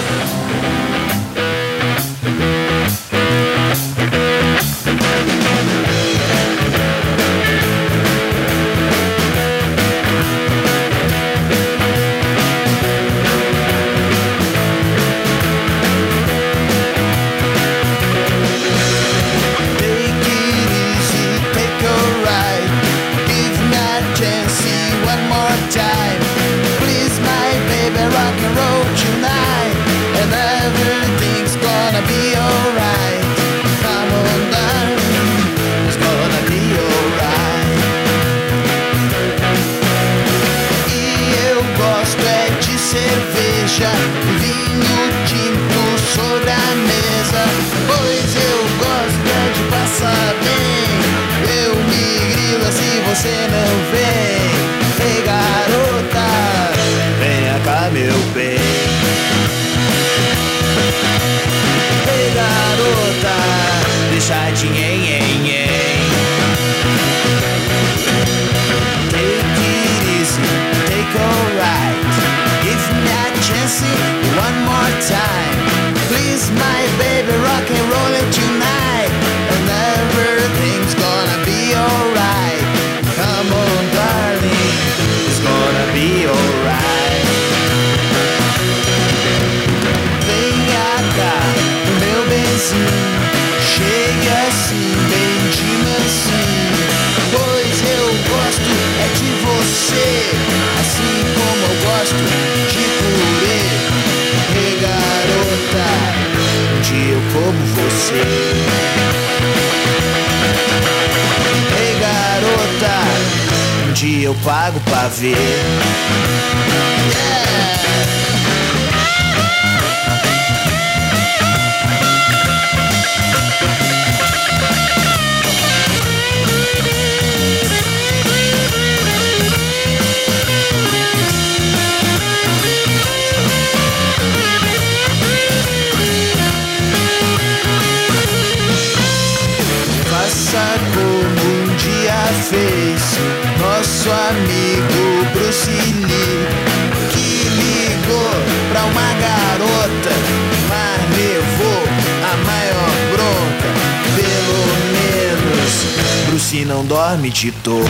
não 157.29 157.31
dorme 157.31 157.31
de 157.31 157.51
touca. 157.63 157.89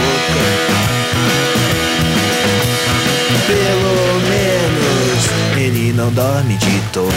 Pelo 3.47 4.19
menos 4.27 5.19
ele 5.57 5.93
não 5.93 6.11
dorme 6.11 6.57
de 6.57 6.79
touca. 6.91 7.13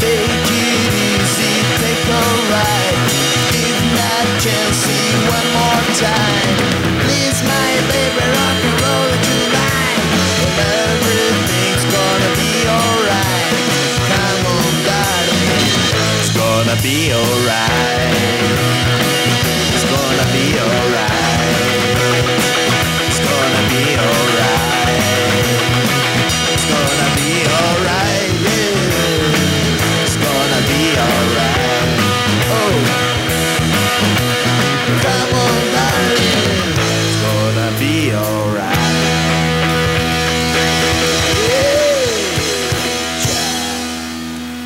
Take 0.00 0.10
it 0.10 0.92
easy, 1.12 1.52
take 1.78 2.10
a 2.10 2.24
ride. 2.50 3.02
Give 3.52 3.98
a 3.98 4.24
chance 4.40 4.88
one 5.28 5.48
more 5.52 5.84
time. 5.98 6.56
Please, 7.04 7.40
my 7.44 7.72
baby, 7.88 8.24
rock 8.32 8.69
be 16.82 17.12
alright. 17.12 18.14
It's 19.74 19.84
gonna 19.84 20.26
be 20.32 20.56
alright. 20.64 21.40
It's 23.06 23.20
gonna 23.20 23.62
be 23.68 23.84
alright. 24.00 24.96
It's 26.54 26.66
gonna 26.72 27.08
be 27.20 27.30
alright. 27.60 28.32
It's 30.04 30.16
gonna 30.24 30.60
be 30.70 30.82
alright. 31.04 31.88
Oh, 32.56 32.74
come 35.04 35.32
on, 35.44 35.60
darling. 35.76 36.32
It's 37.04 37.16
gonna 37.24 37.68
be 37.78 37.94
alright. 38.14 38.78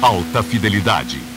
Alta 0.03 0.43
Fidelidade. 0.43 1.34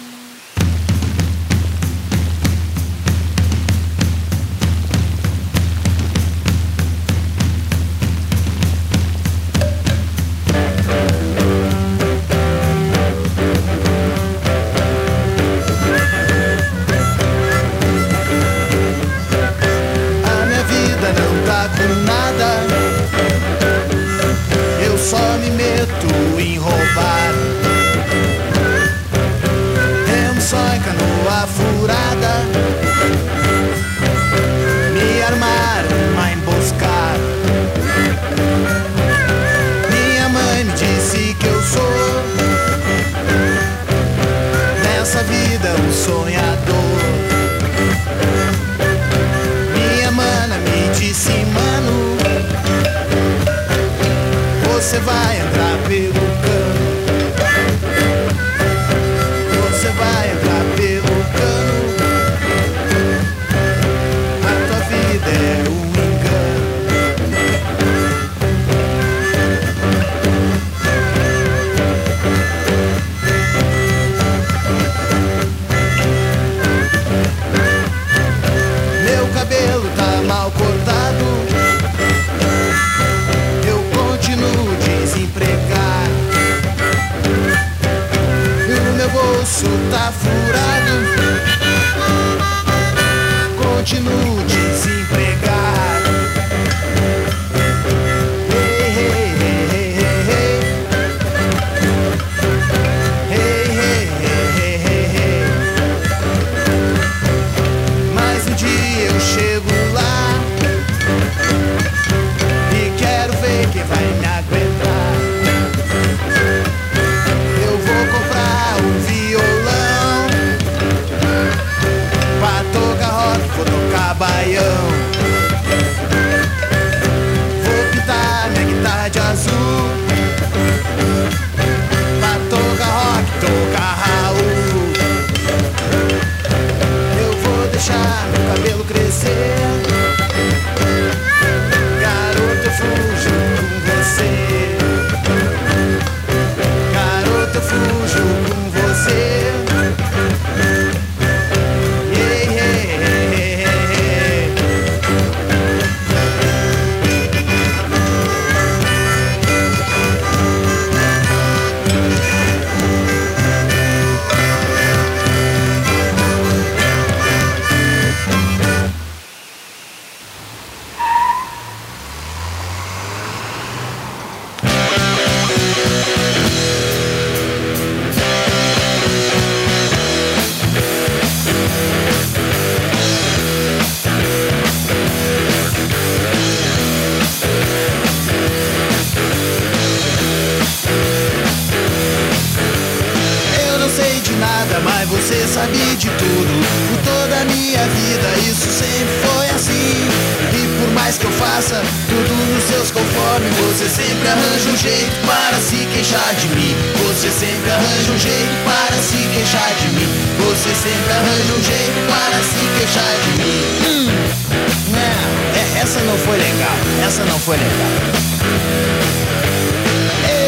Essa 217.08 217.24
não 217.24 217.40
foi 217.40 217.56
legal. 217.56 217.72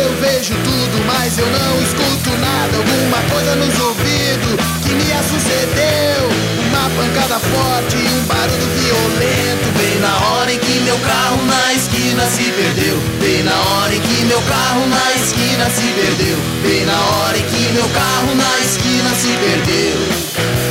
Eu 0.03 0.13
vejo 0.19 0.53
tudo, 0.55 1.05
mas 1.07 1.37
eu 1.37 1.45
não 1.45 1.81
escuto 1.81 2.37
nada. 2.37 2.75
Alguma 2.75 3.17
coisa 3.31 3.55
nos 3.55 3.79
ouvidos 3.79 4.59
que 4.83 4.93
me 4.93 5.05
sucedeu. 5.23 6.27
Uma 6.67 6.89
pancada 6.97 7.39
forte, 7.39 7.95
um 7.95 8.25
barulho 8.25 8.67
violento. 8.75 9.71
Bem 9.77 9.99
na 10.01 10.17
hora 10.27 10.51
em 10.51 10.59
que 10.59 10.79
meu 10.81 10.99
carro 10.99 11.41
na 11.45 11.73
esquina 11.73 12.25
se 12.25 12.51
perdeu. 12.51 12.99
Bem 13.21 13.41
na 13.41 13.55
hora 13.57 13.95
em 13.95 14.01
que 14.01 14.25
meu 14.25 14.41
carro 14.41 14.85
na 14.87 15.15
esquina 15.15 15.69
se 15.69 15.87
perdeu. 15.93 16.37
Bem 16.61 16.85
na 16.85 16.99
hora 16.99 17.37
em 17.37 17.43
que 17.43 17.71
meu 17.71 17.87
carro 17.87 18.35
na 18.35 18.59
esquina 18.65 19.15
se 19.15 19.29
perdeu. 19.37 20.68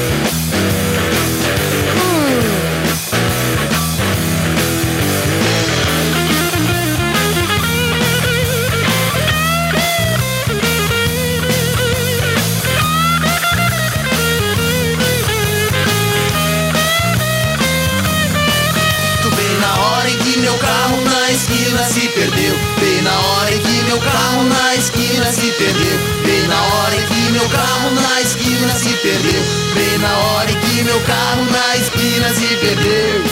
Esquina 21.68 21.84
se 21.84 22.08
perdeu. 22.08 22.54
Bem 22.80 23.02
na 23.02 23.20
hora 23.20 23.54
em 23.54 23.58
que 23.60 23.82
meu 23.84 23.98
carro 23.98 24.44
na 24.44 24.74
esquina 24.74 25.30
se 25.30 25.52
perdeu. 25.52 25.98
Bem 26.24 26.48
na 26.48 26.62
hora 26.62 26.96
em 26.96 27.06
que 27.06 27.32
meu 27.32 27.48
carro 27.50 27.90
na 27.90 28.20
esquina 28.22 28.74
se 28.74 28.88
perdeu. 28.88 29.42
Bem 29.74 29.98
na 29.98 30.18
hora 30.18 30.50
em 30.50 30.56
que 30.60 30.82
meu 30.82 31.00
carro 31.00 31.44
na 31.50 31.76
esquina 31.76 32.28
se 32.32 32.46
perdeu. 32.56 33.22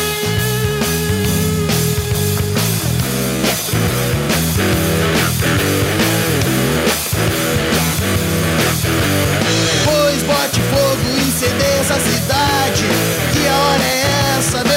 Pois 9.85 10.23
bote 10.25 10.61
fogo, 10.61 11.19
incendeia 11.27 11.81
essa 11.81 11.99
cidade. 12.01 12.85
Que 13.33 13.49
hora 13.49 13.83
é 13.83 14.37
essa, 14.39 14.76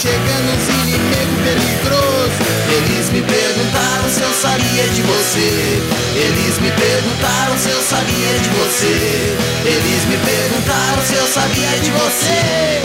chegando 0.00 0.56
os 0.56 0.66
inimigos 0.66 1.40
perigosos. 1.44 2.40
Eles 2.72 3.10
me 3.10 3.20
perguntaram 3.20 4.08
se 4.08 4.22
eu 4.22 4.32
sabia 4.32 4.88
de 4.88 5.02
você. 5.02 5.82
Eles 6.16 6.58
me 6.58 6.70
perguntaram 6.72 7.58
se 7.58 7.68
eu 7.68 7.82
sabia 7.82 8.38
de 8.38 8.48
você. 8.48 9.36
Eles 9.66 10.04
me 10.06 10.16
perguntaram 10.16 11.02
se 11.02 11.14
eu 11.14 11.26
sabia 11.26 11.78
de 11.80 11.90
você. 11.90 12.80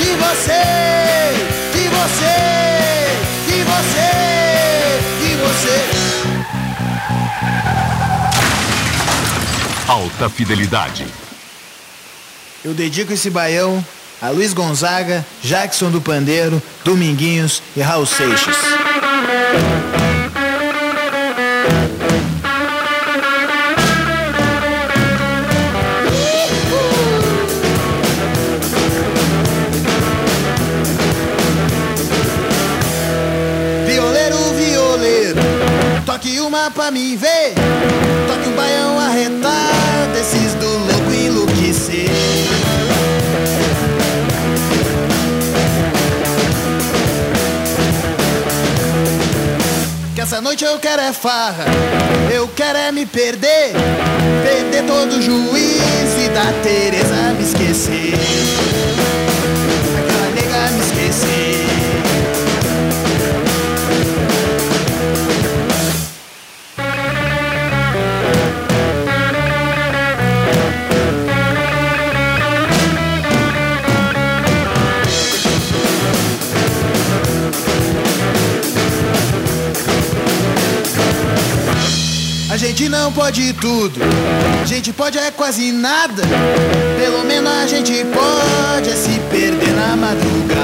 De 0.00 0.10
você, 0.16 0.62
de 1.72 1.88
você, 1.88 2.34
de 3.46 3.62
você, 3.70 4.10
de 5.22 5.36
você. 5.36 5.76
Alta 9.86 10.28
fidelidade. 10.28 11.06
Eu 12.64 12.74
dedico 12.74 13.12
esse 13.12 13.30
baião 13.30 13.84
a 14.20 14.28
Luiz 14.30 14.52
Gonzaga, 14.52 15.24
Jackson 15.42 15.90
do 15.90 16.00
Pandeiro, 16.00 16.62
Dominguinhos 16.84 17.62
e 17.76 17.80
Raul 17.80 18.04
Seixas. 18.04 18.56
Violeiro, 33.86 34.36
violeiro, 34.54 35.40
toque 36.04 36.40
uma 36.40 36.70
pra 36.70 36.90
mim 36.90 37.16
ver. 37.16 37.54
Essa 50.30 50.40
noite 50.40 50.64
eu 50.64 50.78
quero 50.78 51.02
é 51.02 51.12
farra, 51.12 51.64
eu 52.32 52.46
quero 52.46 52.78
é 52.78 52.92
me 52.92 53.04
perder, 53.04 53.72
perder 54.44 54.86
todo 54.86 55.16
o 55.16 55.20
juízo 55.20 56.20
e 56.24 56.28
da 56.28 56.52
Teresa 56.62 57.34
me 57.36 57.42
esquecer. 57.42 58.14
Gente 82.60 82.90
não 82.90 83.10
pode 83.10 83.54
tudo, 83.54 83.98
a 84.62 84.66
gente 84.66 84.92
pode 84.92 85.16
é 85.16 85.30
quase 85.30 85.72
nada. 85.72 86.22
Pelo 87.00 87.24
menos 87.24 87.50
a 87.50 87.66
gente 87.66 88.04
pode 88.04 88.90
é 88.90 88.94
se 88.94 89.18
perder 89.30 89.72
na 89.72 89.96
madrugada. 89.96 90.60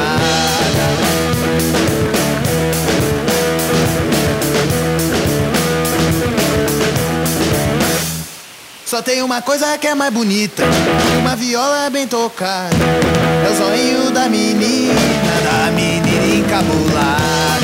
Só 8.84 9.00
tem 9.00 9.22
uma 9.22 9.40
coisa 9.40 9.78
que 9.78 9.86
é 9.86 9.94
mais 9.94 10.12
bonita, 10.12 10.64
uma 11.18 11.34
viola 11.34 11.88
bem 11.88 12.06
tocada. 12.06 12.76
É 13.46 13.50
o 13.50 13.56
zoinho 13.56 14.10
da 14.10 14.28
menina, 14.28 14.92
da 15.42 15.72
menina 15.72 16.26
encabulada. 16.26 17.55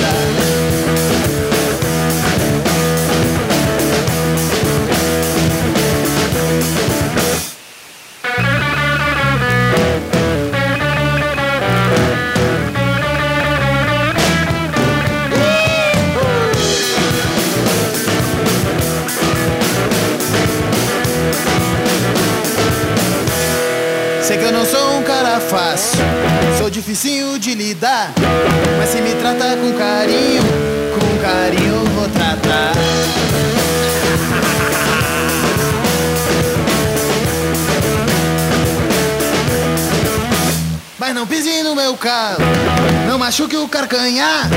Não 43.32 43.38
machuque 43.38 43.56
o 43.56 43.66
carcanhar. 43.66 44.50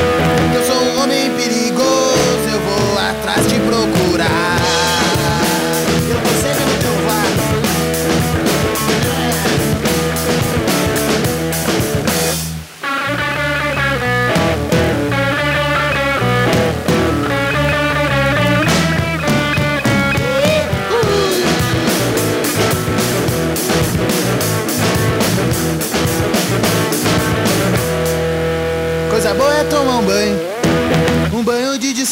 Eu 0.54 0.66
sou 0.66 0.76
um 0.76 1.02
homem 1.02 1.32
perigoso, 1.38 2.15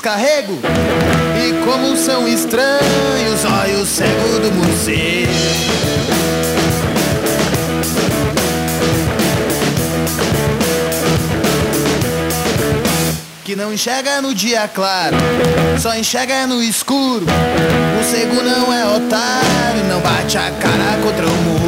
descarrego. 0.03 0.59
E 1.39 1.65
como 1.65 1.95
são 1.95 2.27
estranhos 2.27 3.45
olhos 3.45 3.87
cegos 3.87 4.39
do 4.39 4.51
museu. 4.51 4.93
Que 13.45 13.55
não 13.55 13.73
enxerga 13.73 14.21
no 14.21 14.33
dia 14.35 14.67
claro, 14.67 15.15
só 15.79 15.95
enxerga 15.95 16.47
no 16.47 16.61
escuro. 16.61 17.25
O 17.25 18.03
cego 18.03 18.41
não 18.41 18.73
é 18.73 18.85
otário, 18.85 19.83
não 19.87 20.01
bate 20.01 20.37
a 20.37 20.51
cara 20.51 20.97
contra 21.01 21.25
o 21.25 21.35
muro. 21.43 21.62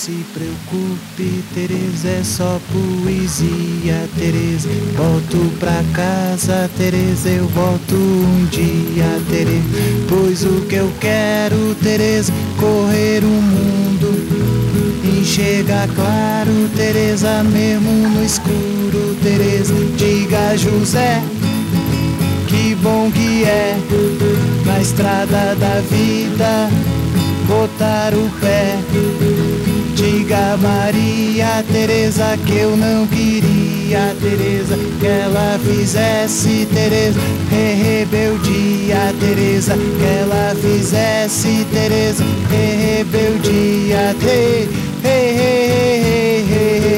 Se 0.00 0.24
preocupe, 0.32 1.44
Tereza, 1.54 2.08
é 2.08 2.22
só 2.24 2.58
poesia, 2.72 4.08
Tereza. 4.18 4.70
Volto 4.96 5.58
pra 5.58 5.84
casa, 5.92 6.70
Tereza, 6.78 7.28
eu 7.28 7.46
volto 7.48 7.96
um 7.96 8.46
dia, 8.50 9.04
Tereza. 9.28 9.62
Pois 10.08 10.42
o 10.42 10.62
que 10.62 10.76
eu 10.76 10.90
quero, 11.00 11.74
Tereza, 11.82 12.32
correr 12.58 13.22
o 13.22 13.26
mundo. 13.26 15.20
Enxerga 15.20 15.86
claro, 15.94 16.70
Tereza, 16.74 17.44
mesmo 17.44 18.08
no 18.08 18.24
escuro, 18.24 19.14
Tereza. 19.22 19.74
Diga 19.98 20.56
José, 20.56 21.22
que 22.48 22.74
bom 22.76 23.10
que 23.10 23.44
é 23.44 23.76
na 24.64 24.80
estrada 24.80 25.54
da 25.56 25.82
vida 25.90 26.70
botar 27.50 28.14
o 28.14 28.30
pé. 28.40 28.78
Diga 30.20 30.54
Maria 30.58 31.64
Teresa 31.72 32.36
que 32.44 32.58
eu 32.58 32.76
não 32.76 33.06
queria 33.06 34.14
Teresa 34.20 34.76
que 35.00 35.06
ela 35.06 35.58
fizesse 35.64 36.68
Teresa 36.74 37.18
re 37.50 37.72
rebeldia 37.72 39.14
Teresa 39.18 39.72
que 39.72 40.04
ela 40.20 40.54
fizesse 40.56 41.66
Teresa 41.72 42.22
re 42.50 42.98
rebeldia 42.98 44.14
te 44.20 44.68
re 45.02 45.32
re 45.32 45.62
re 45.72 46.80
re 46.80 46.89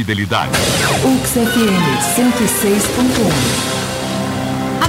fidelidade. 0.00 0.50
UX 1.04 1.36
FM 1.36 1.74
106.1. 2.16 3.79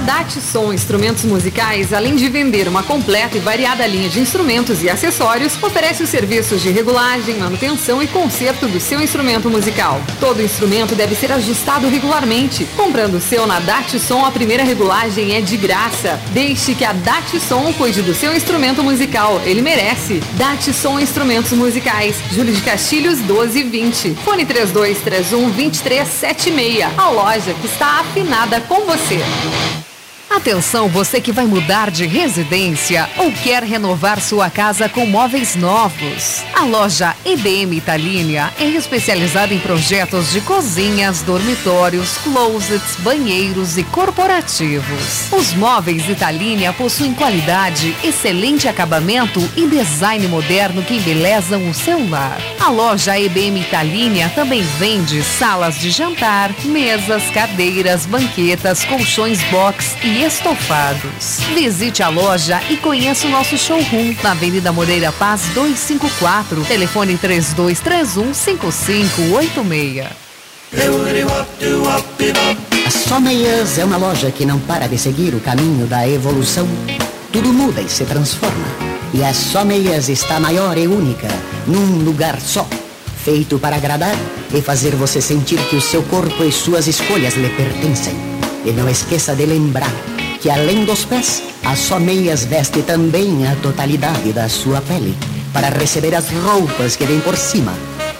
Datsun 0.02 0.72
Instrumentos 0.72 1.24
Musicais, 1.24 1.92
além 1.92 2.16
de 2.16 2.28
vender 2.28 2.66
uma 2.66 2.82
completa 2.82 3.36
e 3.36 3.40
variada 3.40 3.86
linha 3.86 4.08
de 4.08 4.18
instrumentos 4.18 4.82
e 4.82 4.90
acessórios, 4.90 5.60
oferece 5.62 6.02
os 6.02 6.08
serviços 6.08 6.60
de 6.60 6.70
regulagem, 6.70 7.36
manutenção 7.36 8.02
e 8.02 8.08
conserto 8.08 8.66
do 8.66 8.80
seu 8.80 9.00
instrumento 9.00 9.48
musical. 9.48 10.00
Todo 10.18 10.42
instrumento 10.42 10.96
deve 10.96 11.14
ser 11.14 11.30
ajustado 11.30 11.88
regularmente. 11.88 12.66
Comprando 12.76 13.14
o 13.14 13.20
seu 13.20 13.46
na 13.46 13.60
Datsun, 13.60 14.24
a 14.24 14.30
primeira 14.32 14.64
regulagem 14.64 15.36
é 15.36 15.40
de 15.40 15.56
graça. 15.56 16.20
Deixe 16.30 16.74
que 16.74 16.84
a 16.84 16.92
Datsun 16.92 17.72
cuide 17.74 18.02
do 18.02 18.14
seu 18.14 18.34
instrumento 18.34 18.82
musical. 18.82 19.40
Ele 19.44 19.62
merece. 19.62 20.20
Datsun 20.32 20.98
Instrumentos 20.98 21.52
Musicais. 21.52 22.16
Júlio 22.32 22.52
de 22.52 22.60
Castilhos 22.62 23.18
1220. 23.20 24.16
Fone 24.24 24.44
3231 24.44 25.50
2376. 25.50 26.98
A 26.98 27.08
loja 27.10 27.54
que 27.54 27.66
está 27.66 28.00
afinada 28.00 28.60
com 28.62 28.80
você. 28.80 29.20
Atenção, 30.34 30.88
você 30.88 31.20
que 31.20 31.30
vai 31.30 31.44
mudar 31.44 31.90
de 31.90 32.06
residência 32.06 33.08
ou 33.18 33.30
quer 33.30 33.62
renovar 33.62 34.18
sua 34.18 34.48
casa 34.48 34.88
com 34.88 35.04
móveis 35.04 35.54
novos. 35.54 36.42
A 36.54 36.64
loja 36.64 37.14
EBM 37.22 37.76
Italínia 37.76 38.50
é 38.58 38.64
especializada 38.64 39.52
em 39.52 39.58
projetos 39.58 40.32
de 40.32 40.40
cozinhas, 40.40 41.20
dormitórios, 41.20 42.16
closets, 42.18 42.96
banheiros 43.00 43.76
e 43.76 43.84
corporativos. 43.84 45.30
Os 45.30 45.52
móveis 45.52 46.08
Italínia 46.08 46.72
possuem 46.72 47.12
qualidade, 47.12 47.94
excelente 48.02 48.66
acabamento 48.66 49.38
e 49.54 49.66
design 49.66 50.26
moderno 50.28 50.82
que 50.82 50.94
embelezam 50.94 51.68
o 51.68 51.74
seu 51.74 52.08
lar. 52.08 52.40
A 52.58 52.70
loja 52.70 53.20
EBM 53.20 53.60
Italínia 53.60 54.32
também 54.34 54.62
vende 54.78 55.22
salas 55.22 55.78
de 55.78 55.90
jantar, 55.90 56.50
mesas, 56.64 57.22
cadeiras, 57.30 58.06
banquetas, 58.06 58.82
colchões 58.86 59.38
box 59.50 59.94
e 60.02 60.21
estofados. 60.22 61.40
Visite 61.54 62.02
a 62.02 62.08
loja 62.08 62.62
e 62.70 62.76
conheça 62.76 63.26
o 63.26 63.30
nosso 63.30 63.58
showroom 63.58 64.14
na 64.22 64.30
Avenida 64.30 64.72
Moreira 64.72 65.10
Paz 65.10 65.42
254. 65.54 66.64
Telefone 66.64 67.18
3231 67.18 68.32
5586. 68.32 70.06
A 72.86 72.90
Só 72.90 73.20
Meias 73.20 73.78
é 73.78 73.84
uma 73.84 73.96
loja 73.96 74.30
que 74.30 74.46
não 74.46 74.60
para 74.60 74.86
de 74.86 74.96
seguir 74.96 75.34
o 75.34 75.40
caminho 75.40 75.86
da 75.86 76.08
evolução. 76.08 76.68
Tudo 77.32 77.52
muda 77.52 77.80
e 77.80 77.88
se 77.88 78.04
transforma. 78.04 78.66
E 79.12 79.24
a 79.24 79.34
Só 79.34 79.64
Meias 79.64 80.08
está 80.08 80.38
maior 80.38 80.78
e 80.78 80.86
única, 80.86 81.28
num 81.66 82.04
lugar 82.04 82.40
só. 82.40 82.66
Feito 83.24 83.58
para 83.58 83.76
agradar 83.76 84.16
e 84.54 84.62
fazer 84.62 84.94
você 84.94 85.20
sentir 85.20 85.58
que 85.68 85.76
o 85.76 85.80
seu 85.80 86.02
corpo 86.04 86.44
e 86.44 86.52
suas 86.52 86.86
escolhas 86.86 87.34
lhe 87.34 87.48
pertencem. 87.50 88.32
E 88.64 88.72
não 88.72 88.88
esqueça 88.88 89.34
de 89.34 89.46
lembrar 89.46 89.92
que 90.40 90.50
além 90.50 90.84
dos 90.84 91.04
pés, 91.04 91.42
a 91.64 91.76
Só 91.76 91.98
Meias 91.98 92.44
veste 92.44 92.82
também 92.82 93.46
a 93.46 93.54
totalidade 93.56 94.32
da 94.32 94.48
sua 94.48 94.80
pele 94.80 95.16
para 95.52 95.68
receber 95.68 96.14
as 96.14 96.28
roupas 96.30 96.96
que 96.96 97.04
vêm 97.04 97.20
por 97.20 97.36
cima. 97.36 97.72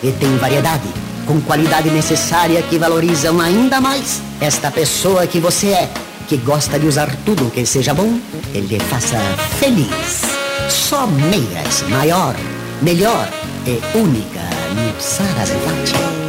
E 0.02 0.12
tem 0.12 0.36
variedade, 0.36 0.88
com 1.26 1.40
qualidade 1.40 1.90
necessária 1.90 2.62
que 2.62 2.78
valorizam 2.78 3.40
ainda 3.40 3.80
mais 3.80 4.20
esta 4.40 4.70
pessoa 4.70 5.26
que 5.26 5.40
você 5.40 5.68
é, 5.68 5.90
que 6.28 6.36
gosta 6.36 6.78
de 6.78 6.86
usar 6.86 7.14
tudo 7.24 7.50
que 7.50 7.64
seja 7.64 7.94
bom 7.94 8.18
e 8.54 8.60
lhe 8.60 8.78
faça 8.80 9.18
feliz. 9.58 10.22
Só 10.68 11.06
Meias, 11.06 11.82
maior, 11.88 12.34
melhor 12.80 13.28
e 13.66 13.80
única 13.96 14.40
no 14.74 15.00
Sarasvati. 15.00 16.21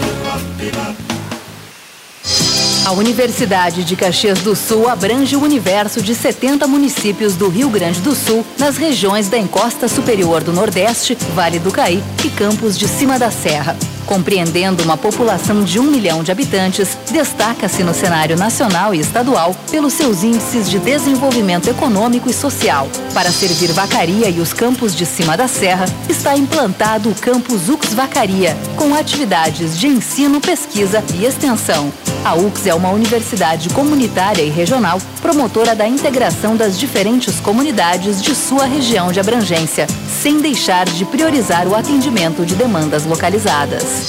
A 2.86 2.92
Universidade 2.92 3.86
de 3.86 3.96
Caxias 3.96 4.40
do 4.40 4.58
Sul 4.58 4.90
abrange 4.90 5.38
o 5.38 5.42
universo 5.42 6.02
de 6.02 6.14
70 6.14 6.68
municípios 6.68 7.34
do 7.34 7.48
Rio 7.48 7.70
Grande 7.70 8.02
do 8.02 8.14
Sul, 8.14 8.46
nas 8.60 8.76
regiões 8.76 9.30
da 9.30 9.38
Encosta 9.38 9.88
Superior 9.88 10.44
do 10.44 10.52
Nordeste, 10.52 11.18
Vale 11.34 11.60
do 11.60 11.72
Caí 11.72 12.04
e 12.26 12.30
Campos 12.30 12.78
de 12.78 12.90
Cima 12.90 13.18
da 13.18 13.32
Serra. 13.32 13.78
Compreendendo 14.14 14.84
uma 14.84 14.96
população 14.96 15.64
de 15.64 15.80
um 15.80 15.86
milhão 15.86 16.22
de 16.22 16.32
habitantes, 16.32 16.96
destaca-se 17.10 17.84
no 17.84 17.96
cenário 17.96 18.38
nacional 18.38 18.94
e 18.94 19.00
estadual 19.00 19.56
pelos 19.72 19.94
seus 19.94 20.22
índices 20.22 20.70
de 20.70 20.78
desenvolvimento 20.78 21.68
econômico 21.68 22.30
e 22.30 22.34
social. 22.34 22.88
Para 23.12 23.32
servir 23.32 23.72
Vacaria 23.72 24.30
e 24.30 24.40
os 24.40 24.54
campos 24.54 24.96
de 24.96 25.04
cima 25.04 25.36
da 25.36 25.48
serra, 25.48 25.86
está 26.08 26.38
implantado 26.38 27.10
o 27.10 27.16
campus 27.16 27.70
UX 27.70 27.92
Vacaria, 27.96 28.56
com 28.78 28.94
atividades 28.94 29.80
de 29.80 29.88
ensino, 29.88 30.40
pesquisa 30.40 31.04
e 31.16 31.26
extensão. 31.26 31.92
A 32.24 32.36
UX 32.36 32.68
é 32.68 32.74
uma 32.74 32.90
universidade 32.90 33.68
comunitária 33.70 34.44
e 34.44 34.50
regional, 34.50 35.02
promotora 35.22 35.76
da 35.76 35.88
integração 35.88 36.56
das 36.56 36.80
diferentes 36.80 37.40
comunidades 37.40 38.22
de 38.22 38.36
sua 38.36 38.66
região 38.66 39.12
de 39.12 39.20
abrangência, 39.20 39.88
sem 40.22 40.40
deixar 40.40 40.86
de 40.86 41.04
priorizar 41.04 41.68
o 41.68 41.76
atendimento 41.76 42.46
de 42.46 42.56
demandas 42.56 43.06
localizadas. 43.06 44.03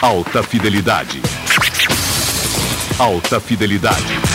Alta 0.00 0.42
fidelidade. 0.42 1.20
Alta 2.98 3.40
fidelidade. 3.40 4.33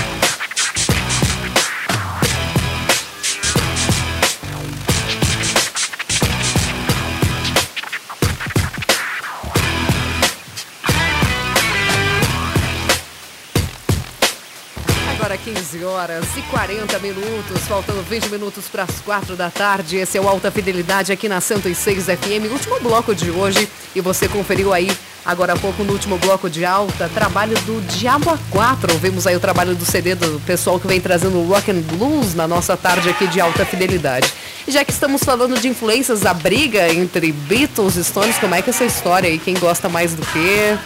Horas 15.99 16.25
e 16.37 16.41
40 16.43 16.97
minutos, 16.99 17.61
faltando 17.67 18.01
20 18.03 18.29
minutos 18.29 18.69
para 18.69 18.83
as 18.83 19.01
4 19.01 19.35
da 19.35 19.49
tarde. 19.49 19.97
Esse 19.97 20.17
é 20.17 20.21
o 20.21 20.29
Alta 20.29 20.49
Fidelidade 20.49 21.11
aqui 21.11 21.27
na 21.27 21.41
106 21.41 22.05
FM, 22.05 22.49
último 22.49 22.79
bloco 22.79 23.13
de 23.13 23.29
hoje. 23.29 23.67
E 23.93 23.99
você 23.99 24.29
conferiu 24.29 24.73
aí 24.73 24.89
agora 25.25 25.53
há 25.53 25.57
pouco 25.57 25.83
no 25.83 25.91
último 25.91 26.17
bloco 26.17 26.49
de 26.49 26.63
alta, 26.63 27.09
trabalho 27.09 27.53
do 27.61 27.81
Diabo 27.81 28.31
A4. 28.31 28.93
Ouvimos 28.93 29.27
aí 29.27 29.35
o 29.35 29.41
trabalho 29.41 29.75
do 29.75 29.83
CD 29.83 30.15
do 30.15 30.39
pessoal 30.45 30.79
que 30.79 30.87
vem 30.87 31.01
trazendo 31.01 31.43
rock 31.43 31.69
and 31.69 31.81
blues 31.81 32.33
na 32.33 32.47
nossa 32.47 32.77
tarde 32.77 33.09
aqui 33.09 33.27
de 33.27 33.41
alta 33.41 33.65
fidelidade. 33.65 34.31
E 34.65 34.71
já 34.71 34.85
que 34.85 34.93
estamos 34.93 35.21
falando 35.21 35.59
de 35.59 35.67
influências, 35.67 36.25
a 36.25 36.33
briga 36.33 36.93
entre 36.93 37.33
Beatles 37.33 37.97
e 37.97 38.05
Stones, 38.05 38.37
como 38.37 38.55
é 38.55 38.61
que 38.61 38.69
é 38.69 38.73
essa 38.73 38.85
história 38.85 39.29
aí? 39.29 39.37
Quem 39.37 39.55
gosta 39.55 39.89
mais 39.89 40.13
do 40.13 40.25
quê? 40.27 40.77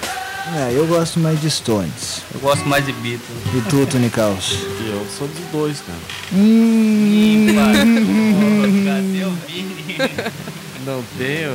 É, 0.46 0.74
eu 0.76 0.86
gosto 0.86 1.20
mais 1.20 1.40
de 1.40 1.50
Stones. 1.50 2.22
Eu 2.34 2.40
gosto 2.42 2.68
mais 2.68 2.86
de 2.86 2.92
Beatles. 2.92 3.30
E 3.56 3.62
tu, 3.70 3.86
Tony 3.86 4.10
Caos? 4.10 4.58
Eu 4.86 5.08
sou 5.18 5.28
dos 5.28 5.46
dois, 5.52 5.80
cara. 5.80 5.98
Cadê 8.86 9.26
o 9.26 9.32
Vini? 9.48 9.86
Não 10.86 11.02
tenho. 11.18 11.54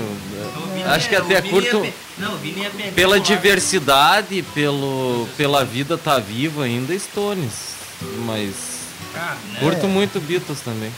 Vini 0.73 0.85
Acho 0.85 1.09
que 1.11 1.17
até 1.17 1.43
curto. 1.43 1.87
Não, 2.17 2.39
Pela 2.95 3.21
diversidade, 3.21 4.43
pelo, 4.55 5.29
pela 5.37 5.65
vida 5.67 5.99
tá 5.99 6.19
viva 6.19 6.65
ainda, 6.65 6.99
Stones. 6.99 7.77
Mas 8.25 8.55
Ah, 9.15 9.37
né? 9.53 9.61
curto 9.61 9.87
muito 9.87 10.19
Beatles 10.19 10.61
também. 10.61 10.91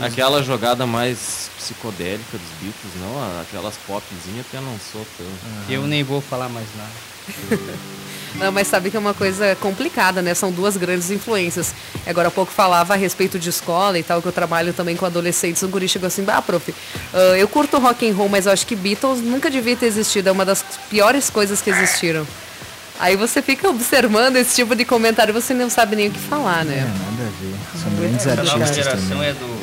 É, 0.00 0.06
Aquela 0.06 0.42
jogada 0.42 0.86
mais 0.86 1.50
psicodélica 1.58 2.38
dos 2.38 2.48
Beatles, 2.62 2.92
não, 2.98 3.40
aquelas 3.42 3.74
popzinhas 3.86 4.46
até 4.48 4.58
não 4.60 4.76
sou 4.90 5.06
tão. 5.18 5.26
Eu 5.68 5.82
nem 5.86 6.02
vou 6.02 6.22
falar 6.22 6.48
mais 6.48 6.66
nada. 6.76 7.15
Não, 8.36 8.52
mas 8.52 8.66
sabe 8.68 8.90
que 8.90 8.96
é 8.98 9.00
uma 9.00 9.14
coisa 9.14 9.56
complicada, 9.60 10.20
né? 10.20 10.34
São 10.34 10.52
duas 10.52 10.76
grandes 10.76 11.10
influências. 11.10 11.74
Agora 12.06 12.28
há 12.28 12.30
pouco 12.30 12.52
falava 12.52 12.92
a 12.92 12.96
respeito 12.96 13.38
de 13.38 13.48
escola 13.48 13.98
e 13.98 14.02
tal, 14.02 14.20
que 14.20 14.28
eu 14.28 14.32
trabalho 14.32 14.74
também 14.74 14.94
com 14.94 15.06
adolescentes. 15.06 15.62
Um 15.62 15.68
guri 15.70 15.88
chegou 15.88 16.06
assim, 16.06 16.22
bah, 16.22 16.42
prof, 16.42 16.74
ah, 17.14 17.18
eu 17.38 17.48
curto 17.48 17.78
rock 17.78 18.06
and 18.06 18.14
roll, 18.14 18.28
mas 18.28 18.44
eu 18.44 18.52
acho 18.52 18.66
que 18.66 18.76
Beatles 18.76 19.20
nunca 19.22 19.50
devia 19.50 19.74
ter 19.74 19.86
existido. 19.86 20.28
É 20.28 20.32
uma 20.32 20.44
das 20.44 20.62
piores 20.90 21.30
coisas 21.30 21.62
que 21.62 21.70
existiram. 21.70 22.26
Aí 23.00 23.16
você 23.16 23.40
fica 23.40 23.68
observando 23.70 24.36
esse 24.36 24.54
tipo 24.54 24.74
de 24.74 24.84
comentário 24.84 25.30
e 25.32 25.34
você 25.40 25.54
não 25.54 25.70
sabe 25.70 25.96
nem 25.96 26.08
o 26.08 26.10
que 26.10 26.18
falar, 26.18 26.60
É, 26.60 26.64
né? 26.64 26.76
nada 26.82 27.28
a 27.28 27.42
ver. 27.42 27.54
São 27.82 27.94
grandes 27.94 28.24
nova 28.26 28.40
artistas 28.64 28.76
geração 28.76 29.08
também. 29.08 29.28
é 29.28 29.32
do 29.32 29.55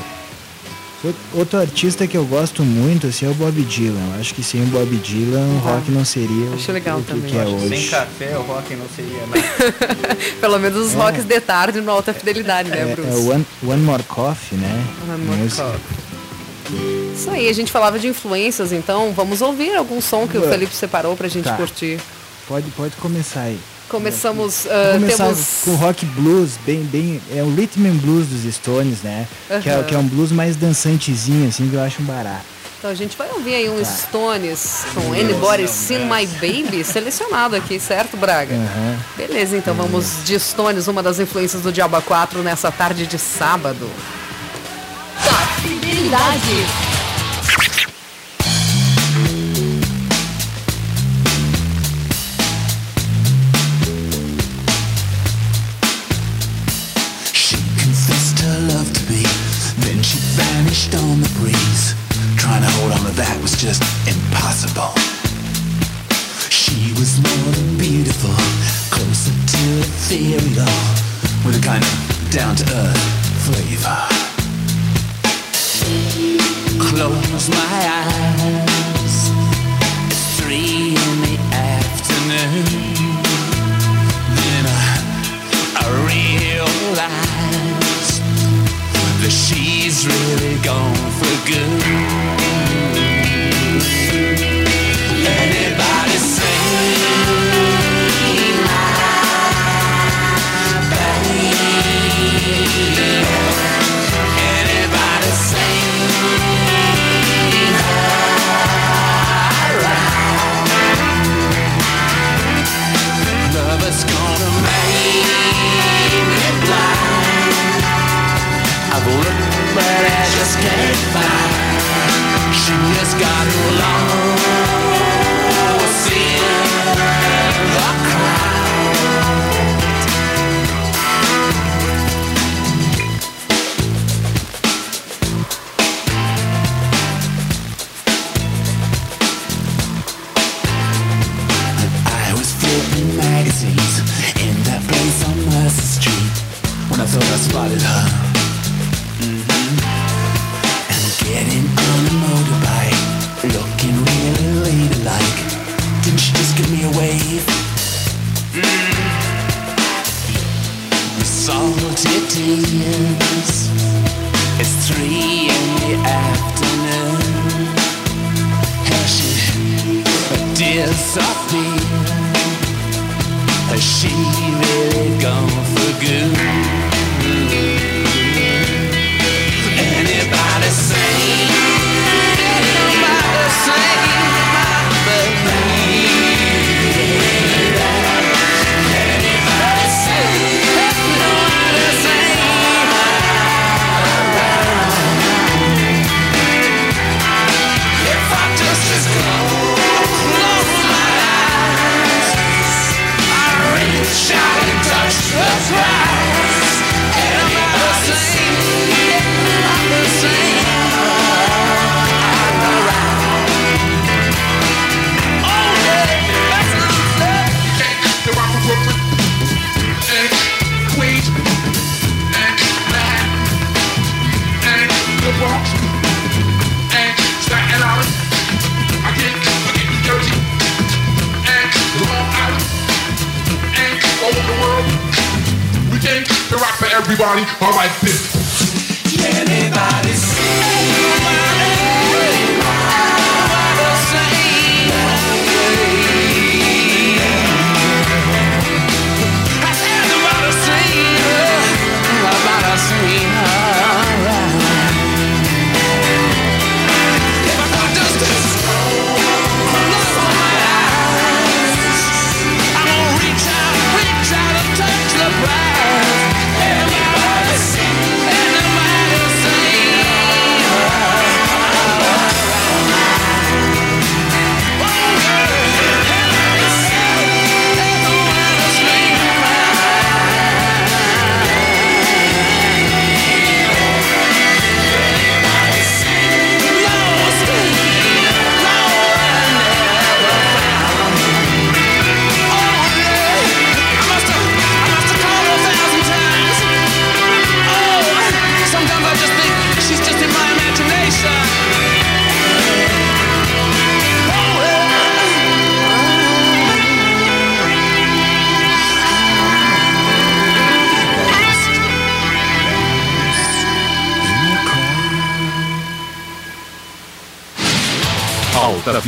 Outro 1.34 1.60
artista 1.60 2.08
que 2.08 2.16
eu 2.16 2.26
gosto 2.26 2.64
muito 2.64 3.08
assim, 3.08 3.26
é 3.26 3.30
o 3.30 3.34
Bob 3.34 3.62
Dylan. 3.64 4.00
Eu 4.16 4.22
acho 4.22 4.34
que 4.34 4.42
sem 4.42 4.62
o 4.64 4.66
Bob 4.68 4.96
Dylan 4.98 5.46
o 5.56 5.58
rock 5.60 5.92
não 5.92 6.06
seria 6.06 6.46
o, 6.50 6.54
Acho 6.54 6.72
legal 6.72 7.00
o 7.00 7.04
que, 7.04 7.08
também. 7.14 7.30
que 7.32 7.38
é 7.38 7.42
Acho 7.42 7.54
que 7.56 7.60
sem 7.68 7.78
hoje. 7.78 7.90
café 7.90 8.38
o 8.38 8.42
rock 8.44 8.76
não 8.76 8.86
seria 8.96 9.26
nada. 9.28 10.16
Pelo 10.40 10.60
menos 10.60 10.88
os 10.88 10.94
rocks 10.94 11.26
de 11.26 11.40
tarde 11.42 11.82
no 11.82 11.92
Alta 11.92 12.14
Fidelidade, 12.14 12.70
né, 12.70 12.78
É, 12.78 12.92
é 12.92 12.96
Bruce? 12.96 13.10
o 13.10 13.30
One, 13.32 13.46
One 13.68 13.82
More 13.84 14.04
Coffee, 14.04 14.58
né? 14.58 14.86
One 15.10 15.26
More 15.26 15.42
Música. 15.42 15.64
Coffee. 15.64 17.14
Isso 17.14 17.30
aí, 17.30 17.50
a 17.50 17.54
gente 17.54 17.72
falava 17.72 18.00
de 18.00 18.08
influências, 18.08 18.72
então 18.72 19.12
vamos 19.14 19.42
ouvir 19.42 19.76
algum 19.76 20.00
som 20.02 20.26
que 20.28 20.38
o. 20.38 20.42
Felipe 20.50 20.74
separou 20.74 21.16
pra 21.18 21.28
gente 21.28 21.44
Tá. 21.46 21.56
curtir. 21.58 22.00
Pode, 22.48 22.70
pode 22.72 22.96
começar 22.96 23.42
aí. 23.42 23.60
Começamos, 23.94 24.66
começar 24.94 25.26
temos... 25.26 25.62
com 25.64 25.76
rock 25.76 26.04
blues, 26.04 26.58
bem, 26.66 26.82
bem. 26.84 27.22
É 27.32 27.44
o 27.44 27.54
rhythm 27.54 27.86
and 27.86 27.98
blues 27.98 28.26
dos 28.26 28.52
Stones, 28.56 29.04
né? 29.04 29.28
Que, 29.62 29.70
é, 29.70 29.84
que 29.84 29.94
é 29.94 29.98
um 30.00 30.08
blues 30.08 30.32
mais 30.32 30.56
dançantezinho, 30.56 31.48
assim, 31.48 31.70
que 31.70 31.76
eu 31.76 31.82
acho 31.84 32.02
um 32.02 32.06
barato. 32.06 32.44
Então 32.80 32.90
a 32.90 32.96
gente 32.96 33.16
vai 33.16 33.30
ouvir 33.30 33.54
aí 33.54 33.70
um 33.70 33.78
Tá. 33.78 33.86
Stones 33.86 34.84
com 34.96 35.14
Anybody 35.14 35.68
Seen 35.68 36.06
My 36.06 36.26
Baby, 36.26 36.84
selecionado 36.84 37.56
aqui, 37.56 37.80
certo, 37.80 38.18
Braga? 38.18 38.56
Aham. 38.56 38.98
Beleza, 39.16 39.56
então 39.56 39.76
vamos 39.76 40.24
de 40.26 40.40
Stones, 40.40 40.88
uma 40.88 41.04
das 41.04 41.20
influências 41.20 41.62
do 41.62 41.72
Diaba 41.72 42.02
4 42.02 42.42
nessa 42.42 42.72
tarde 42.72 43.06
de 43.06 43.20
sábado. 43.20 43.88
Fidelidade. 45.62 46.93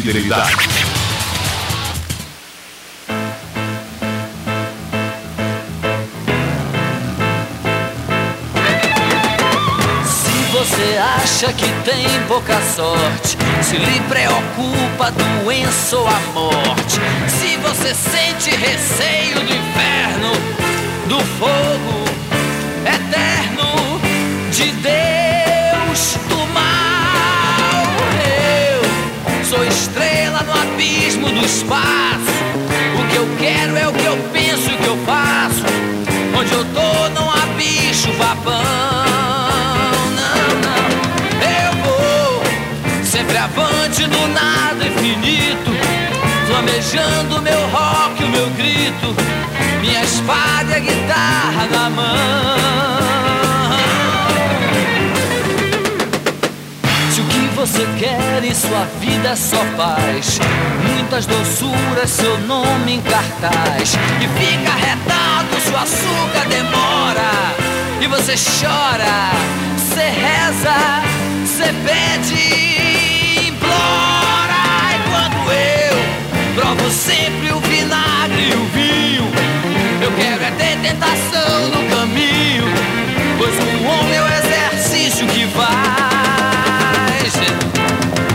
Fidelidade. 0.06 0.52
Se 10.06 10.52
você 10.52 10.98
acha 11.00 11.52
que 11.54 11.66
tem 11.84 12.06
pouca 12.28 12.62
sorte, 12.62 13.36
se 13.64 13.78
lhe 13.78 14.00
preocupa 14.02 15.08
a 15.08 15.10
doença 15.10 15.98
ou 15.98 16.08
a 16.08 16.20
morte, 16.36 17.00
se 17.28 17.58
você 17.58 17.96
sente 17.96 18.52
receio 18.52 19.40
do 19.40 19.56
inferno, 19.56 20.34
do 21.08 21.20
fogo 21.40 21.75
do 31.32 31.46
espaço. 31.46 32.36
O 33.00 33.08
que 33.10 33.16
eu 33.16 33.28
quero 33.40 33.78
é 33.78 33.88
o 33.88 33.94
que 33.94 34.06
eu 34.06 34.18
penso 34.32 34.70
e 34.72 34.76
o 34.76 34.78
que 34.78 34.88
eu 34.88 34.98
faço. 35.06 35.64
Onde 36.38 36.52
eu 36.52 36.66
tô 36.66 37.10
não 37.20 37.30
há 37.30 37.46
bicho 37.58 38.12
papão. 38.14 38.64
Não, 40.20 40.48
não. 40.66 40.82
Eu 41.64 41.72
vou 41.84 42.44
sempre 43.04 43.38
avante 43.38 44.08
no 44.08 44.28
nada 44.30 44.86
infinito. 44.86 45.72
Flamejando 46.48 47.42
meu 47.42 47.62
rock, 47.68 48.24
o 48.24 48.30
meu 48.30 48.50
grito. 48.52 49.16
Minha 49.82 50.04
espada 50.04 50.72
e 50.72 50.76
a 50.76 50.80
guitarra 50.80 51.68
na 51.72 51.90
mão. 51.90 53.45
Você 57.66 57.88
quer 57.98 58.44
em 58.44 58.54
sua 58.54 58.86
vida 59.00 59.30
é 59.30 59.36
só 59.36 59.58
paz, 59.76 60.40
muitas 60.88 61.26
doçuras, 61.26 62.12
seu 62.12 62.38
nome 62.42 62.94
em 62.94 63.02
cartaz, 63.02 63.98
e 64.22 64.28
fica 64.40 64.72
retado, 64.72 65.60
seu 65.62 65.76
açúcar 65.76 66.48
demora, 66.48 67.32
e 68.00 68.06
você 68.06 68.36
chora, 68.36 69.32
você 69.76 70.00
reza, 70.00 71.02
você 71.44 71.74
pede, 71.84 73.48
implora, 73.48 74.62
e 74.94 75.10
quando 75.10 75.52
eu 75.52 76.54
provo 76.54 76.92
sempre 76.92 77.52
o 77.52 77.60
vinagre 77.62 78.48
e 78.48 78.54
o 78.54 78.66
vinho, 78.68 79.32
eu 80.04 80.12
quero 80.12 80.44
é 80.44 80.52
ter 80.52 80.78
tentação 80.88 81.70
no 81.70 81.90
caminho, 81.90 82.66
pois 83.40 83.56
o 83.56 83.88
homem 83.88 84.14
é 84.14 84.22
o 84.22 84.28
exercício 84.28 85.26
que 85.26 85.48
faz. 85.48 86.25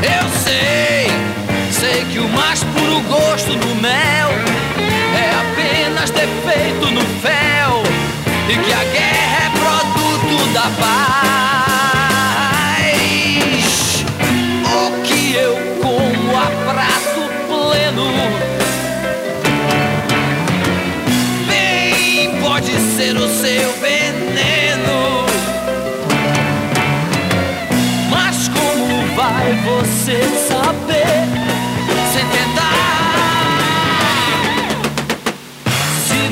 Eu 0.03 0.29
sei, 0.31 1.07
sei 1.71 2.05
que 2.07 2.19
o 2.19 2.29
mais 2.29 2.65
puro 2.65 3.01
gosto 3.03 3.55
do 3.55 3.75
mel 3.81 4.31
é 5.15 5.31
apenas 5.41 6.11
defeito 6.11 6.91
no 6.91 7.03
fel 7.21 7.83
e 8.49 8.57
que 8.57 8.73
a 8.73 8.85
guerra 8.85 9.47
é 9.47 9.51
produto 9.59 10.53
da 10.55 10.63
paz. 10.83 11.30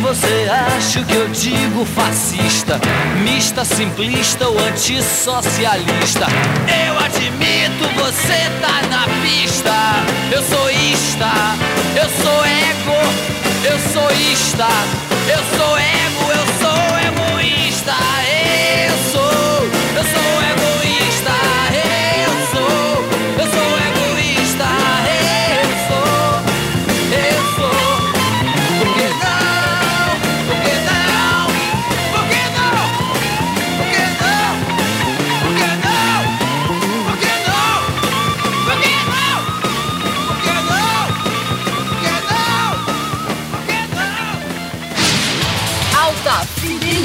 Você 0.08 0.48
acha 0.50 1.04
que 1.04 1.14
eu 1.14 1.28
digo 1.28 1.84
fascista, 1.84 2.80
mista, 3.22 3.62
simplista 3.62 4.48
ou 4.48 4.58
antissocialista, 4.58 6.26
eu 6.86 6.98
admito 6.98 7.86
você 7.94 8.48
tá 8.62 8.88
na 8.88 9.04
pista. 9.20 9.70
Eu 10.32 10.42
sou 10.42 10.70
ista, 10.70 11.30
eu 11.94 12.08
sou 12.22 12.44
ego, 12.46 13.00
eu 13.64 13.78
sou 13.92 14.10
ista, 14.32 14.68
eu 15.30 15.58
sou 15.58 15.77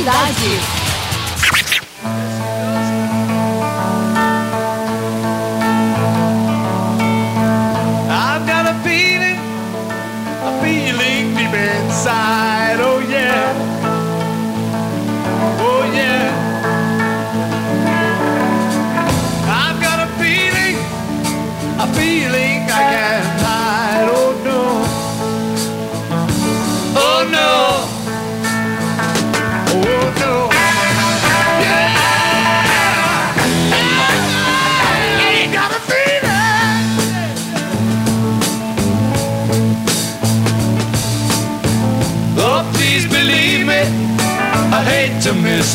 cidade. 0.03 0.72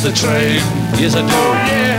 The 0.03 0.13
train. 0.13 0.61
Yes, 1.01 1.15
I 1.17 1.23
do. 1.23 1.27
Yeah. 1.29 1.98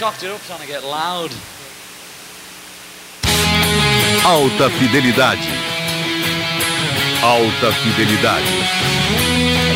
Cocked 0.00 0.22
it 0.22 0.30
up 0.30 0.40
trying 0.44 0.60
to 0.60 0.66
get 0.66 0.82
loud. 0.82 1.30
Alta 4.24 4.70
fidelidade. 4.70 5.79
Alta 7.22 7.70
fidelidade. 7.72 8.46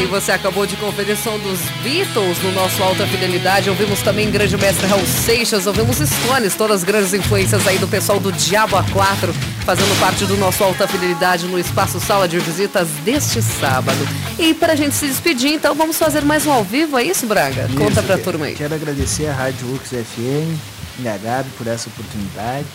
E 0.03 0.07
você 0.07 0.33
acabou 0.33 0.65
de 0.67 0.77
conferir 0.77 1.17
som 1.17 1.39
dos 1.39 1.61
Beatles 1.83 2.43
no 2.43 2.53
nosso 2.53 2.83
Alta 2.83 3.07
Fidelidade. 3.07 3.69
Ouvimos 3.69 4.01
também 4.03 4.31
grande 4.31 4.57
mestre 4.57 4.87
Raul 4.87 5.05
Seixas, 5.07 5.67
ouvimos 5.67 5.99
Stones, 5.99 6.55
todas 6.55 6.79
as 6.79 6.85
grandes 6.85 7.13
influências 7.13 7.67
aí 7.67 7.79
do 7.79 7.87
pessoal 7.87 8.19
do 8.19 8.33
Diabo 8.33 8.77
A4, 8.77 9.33
fazendo 9.65 9.99
parte 10.01 10.25
do 10.25 10.37
nosso 10.37 10.65
Alta 10.65 10.87
Fidelidade 10.89 11.47
no 11.47 11.59
Espaço 11.59 12.01
Sala 12.01 12.27
de 12.27 12.39
Visitas 12.39 12.89
deste 13.05 13.43
sábado. 13.43 13.99
E 14.39 14.55
pra 14.55 14.75
gente 14.75 14.95
se 14.95 15.07
despedir, 15.07 15.53
então, 15.53 15.75
vamos 15.75 15.99
fazer 15.99 16.23
mais 16.25 16.47
um 16.47 16.53
ao 16.53 16.65
vivo, 16.65 16.99
é 16.99 17.03
isso, 17.05 17.27
Braga? 17.27 17.69
Conta 17.77 17.93
Isso, 17.93 18.03
pra 18.05 18.17
que- 18.17 18.23
turma 18.25 18.47
aí. 18.47 18.55
Quero 18.55 18.75
agradecer 18.75 19.27
a 19.27 19.35
Rádio 19.35 19.75
Ux 19.75 19.89
FM 19.91 20.59
e 21.01 21.09
a 21.09 21.17
Gabi 21.19 21.51
por 21.59 21.67
essa 21.67 21.89
oportunidade. 21.89 22.67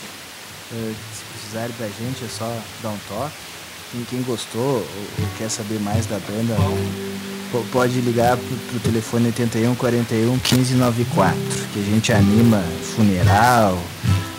Eh, 0.71 0.91
se 1.13 1.23
precisarem 1.33 1.75
da 1.79 1.85
gente, 1.87 2.23
é 2.23 2.27
só 2.29 2.51
dar 2.83 2.89
um 2.89 2.97
toque. 3.07 3.48
Quem, 3.91 4.03
quem 4.09 4.21
gostou 4.21 4.61
ou, 4.61 4.85
ou 5.19 5.27
quer 5.37 5.49
saber 5.49 5.79
mais 5.79 6.05
da 6.05 6.17
banda, 6.19 6.53
po- 7.51 7.65
pode 7.71 7.99
ligar 8.01 8.37
pro, 8.37 8.55
pro 8.55 8.79
telefone 8.79 9.27
81 9.27 9.73
41 9.75 10.37
15 10.39 10.75
94, 10.75 11.35
que 11.73 11.79
a 11.79 11.83
gente 11.83 12.13
anima 12.13 12.63
funeral, 12.95 13.77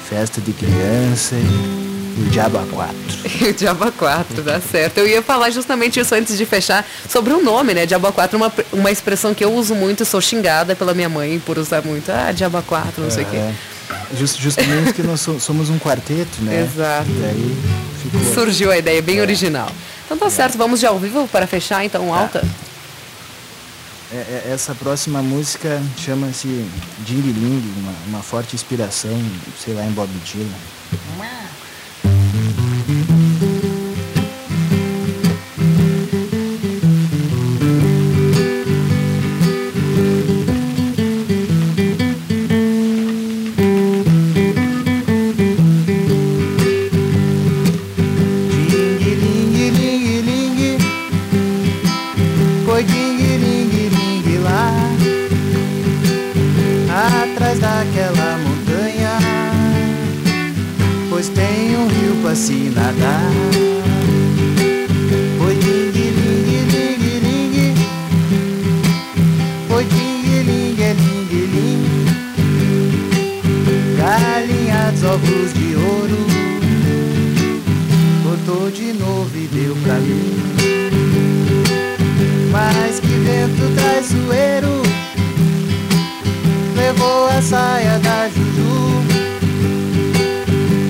festa 0.09 0.41
de 0.41 0.53
criança 0.53 1.35
e, 1.35 1.39
e 2.21 2.27
o 2.27 2.31
Diabo 2.31 2.59
A4. 2.59 3.49
O 3.49 3.53
Diabo 3.53 3.91
4, 3.93 4.43
dá 4.43 4.61
certo. 4.61 4.99
Eu 4.99 5.09
ia 5.09 5.23
falar 5.23 5.51
justamente 5.51 5.99
isso 5.99 6.15
antes 6.15 6.37
de 6.39 6.47
fechar, 6.47 6.87
sobre 7.09 7.33
o 7.33 7.43
nome, 7.43 7.75
né? 7.75 7.87
Diabo 7.87 8.13
4, 8.13 8.37
uma, 8.37 8.53
uma 8.73 8.91
expressão 8.91 9.35
que 9.35 9.45
eu 9.45 9.53
uso 9.53 9.75
muito, 9.75 10.05
sou 10.05 10.21
xingada 10.21 10.77
pela 10.77 10.95
minha 10.95 11.09
mãe 11.09 11.41
por 11.45 11.59
usar 11.59 11.83
muito. 11.83 12.11
Ah, 12.13 12.31
Diabo 12.33 12.63
4, 12.63 13.03
não 13.03 13.11
sei 13.11 13.25
o 13.25 13.27
quê. 13.27 13.51
É, 13.91 14.17
just- 14.17 14.39
justamente 14.39 14.93
que 14.93 15.03
nós 15.03 15.21
so- 15.21 15.39
somos 15.41 15.69
um 15.71 15.79
quarteto, 15.79 16.43
né? 16.43 16.63
Exato. 16.63 17.09
E 17.11 17.13
daí 17.21 17.57
ficou. 18.03 18.35
Surgiu 18.35 18.71
a 18.71 18.79
ideia, 18.79 19.01
bem 19.03 19.21
original. 19.21 19.71
Então 20.05 20.17
tá 20.19 20.31
certo, 20.31 20.57
vamos 20.59 20.81
de 20.81 20.87
ao 20.87 20.99
vivo 20.99 21.29
para 21.29 21.47
fechar 21.47 21.85
então 21.85 22.13
alta? 22.15 22.45
É, 24.13 24.17
é, 24.17 24.51
essa 24.53 24.75
próxima 24.75 25.23
música 25.23 25.81
chama-se 25.97 26.49
Ding 27.07 27.21
Ling, 27.23 27.63
uma, 27.79 27.93
uma 28.09 28.23
forte 28.23 28.57
inspiração, 28.57 29.17
sei 29.65 29.73
lá, 29.75 29.85
em 29.85 29.91
Bob 29.93 30.11
Dylan. 30.25 30.47
Ding 31.17 31.39
botou 78.41 78.71
de 78.71 78.93
novo 78.93 79.31
e 79.35 79.47
deu 79.49 79.77
pra 79.83 79.95
mim. 79.95 80.33
Mas 82.51 83.01
que 83.01 83.07
vento 83.07 83.75
traiçoeiro 83.75 84.83
levou 86.77 87.29
a 87.29 87.43
saia 87.43 87.99
da 87.99 88.29
Juju 88.29 89.03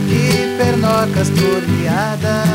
que 0.09 0.57
pernocas 0.57 1.29
torneadas 1.31 2.49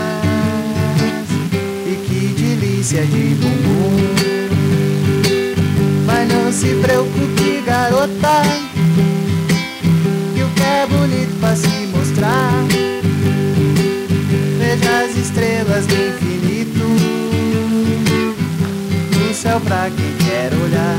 e 1.86 1.96
que 2.06 2.42
delícia 2.42 3.06
de 3.06 3.36
bumbum. 3.36 3.96
Mas 6.06 6.30
não 6.30 6.52
se 6.52 6.76
preocupe, 6.76 7.64
garota, 7.66 8.65
as 15.16 15.22
estrelas 15.22 15.86
do 15.88 15.94
infinito. 15.94 16.84
No 19.18 19.34
céu 19.34 19.60
pra 19.62 19.90
quem 19.90 20.16
quer 20.28 20.52
olhar. 20.54 20.98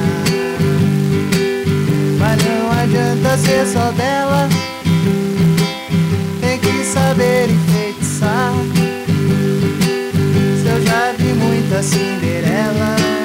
Mas 2.18 2.42
não 2.44 2.72
adianta 2.72 3.36
ser 3.38 3.66
só 3.66 3.90
dela. 3.92 4.48
Tem 6.40 6.58
que 6.58 6.84
saber 6.84 7.50
enfeitiçar. 7.50 8.52
Se 10.62 10.68
eu 10.68 10.82
já 10.82 11.12
vi 11.18 11.32
muita 11.34 11.82
Cinderela 11.82 13.15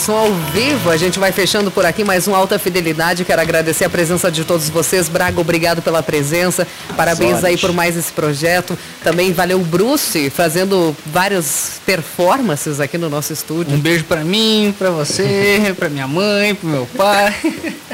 som 0.00 0.16
ao 0.16 0.32
vivo. 0.52 0.90
A 0.90 0.96
gente 0.96 1.18
vai 1.18 1.30
fechando 1.30 1.70
por 1.70 1.84
aqui 1.84 2.02
mais 2.02 2.26
um 2.26 2.34
Alta 2.34 2.58
Fidelidade. 2.58 3.22
Quero 3.22 3.42
agradecer 3.42 3.84
a 3.84 3.90
presença 3.90 4.30
de 4.30 4.44
todos 4.44 4.70
vocês. 4.70 5.10
Braga, 5.10 5.38
obrigado 5.38 5.82
pela 5.82 6.02
presença. 6.02 6.66
Parabéns 6.96 7.32
Sorte. 7.32 7.46
aí 7.46 7.58
por 7.58 7.72
mais 7.72 7.96
esse 7.96 8.10
projeto. 8.10 8.78
Também 9.04 9.30
valeu 9.32 9.60
o 9.60 9.64
Bruce 9.64 10.30
fazendo 10.30 10.96
várias 11.04 11.80
performances 11.84 12.80
aqui 12.80 12.96
no 12.96 13.10
nosso 13.10 13.34
estúdio. 13.34 13.74
Um 13.74 13.80
beijo 13.80 14.04
pra 14.04 14.24
mim, 14.24 14.74
pra 14.78 14.90
você, 14.90 15.74
pra 15.78 15.90
minha 15.90 16.08
mãe, 16.08 16.54
pro 16.54 16.68
meu 16.68 16.86
pai. 16.96 17.34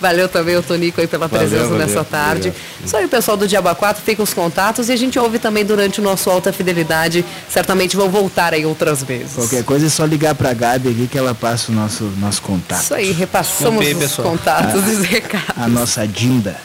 Valeu 0.00 0.28
também 0.28 0.56
o 0.56 0.62
Tonico 0.62 1.00
aí 1.00 1.06
pela 1.06 1.26
Valeu, 1.26 1.48
presença 1.48 1.70
valeu, 1.70 1.86
nessa 1.86 2.04
tarde. 2.04 2.48
obrigado. 2.48 2.88
Só 2.88 2.98
aí 2.98 3.04
o 3.04 3.08
pessoal 3.08 3.36
do 3.36 3.48
Diaba 3.48 3.74
4 3.74 4.02
fica 4.02 4.22
os 4.22 4.32
contatos 4.32 4.88
e 4.88 4.92
a 4.92 4.96
gente 4.96 5.18
ouve 5.18 5.38
também 5.38 5.64
durante 5.64 6.00
o 6.00 6.02
nosso 6.04 6.30
Alta 6.30 6.52
Fidelidade. 6.52 7.24
Certamente 7.50 7.96
vão 7.96 8.08
voltar 8.08 8.54
aí 8.54 8.64
outras 8.64 9.02
vezes. 9.02 9.34
Qualquer 9.34 9.64
coisa 9.64 9.86
é 9.86 9.88
só 9.88 10.04
ligar 10.04 10.34
pra 10.36 10.54
Gabi 10.54 10.90
aqui 10.90 11.08
que 11.08 11.18
ela 11.18 11.34
passa 11.34 11.72
o 11.72 11.74
nosso, 11.74 12.04
nosso 12.18 12.40
contato. 12.42 12.82
Isso 12.82 12.94
aí, 12.94 13.10
repassamos 13.10 13.84
os 13.86 13.94
pessoal. 13.94 14.28
contatos 14.30 14.86
e 14.86 14.90
os 14.92 15.04
recados. 15.04 15.50
A 15.56 15.66
nossa 15.66 16.06
Dinda. 16.06 16.56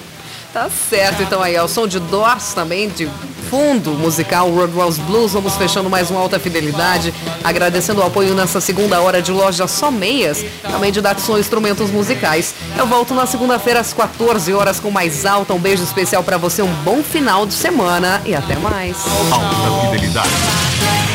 Tá 0.54 0.70
certo, 0.90 1.24
então 1.24 1.42
aí, 1.42 1.58
ao 1.58 1.68
som 1.68 1.88
de 1.88 2.00
Doors 2.00 2.54
também, 2.54 2.88
de 2.88 3.10
fundo 3.54 3.92
musical 3.92 4.50
Roadhouse 4.50 5.00
Blues, 5.02 5.34
vamos 5.34 5.56
fechando 5.56 5.88
mais 5.88 6.10
um 6.10 6.18
Alta 6.18 6.40
Fidelidade, 6.40 7.14
agradecendo 7.44 8.02
o 8.02 8.04
apoio 8.04 8.34
nessa 8.34 8.60
segunda 8.60 9.00
hora 9.00 9.22
de 9.22 9.32
loja 9.32 9.68
Só 9.68 9.92
Meias, 9.92 10.44
também 10.64 10.92
de 10.92 11.00
Datsun 11.00 11.38
Instrumentos 11.38 11.92
Musicais. 11.92 12.56
Eu 12.76 12.88
volto 12.88 13.14
na 13.14 13.28
segunda-feira 13.28 13.80
às 13.80 13.94
14 13.94 14.52
horas 14.56 14.80
com 14.80 14.90
mais 14.90 15.24
alta, 15.24 15.54
um 15.54 15.60
beijo 15.60 15.84
especial 15.84 16.24
pra 16.24 16.36
você, 16.36 16.64
um 16.64 16.74
bom 16.84 17.04
final 17.04 17.46
de 17.46 17.54
semana 17.54 18.24
e 18.26 18.34
até 18.34 18.56
mais. 18.56 18.98
Alta 19.32 19.92
Fidelidade. 19.92 21.13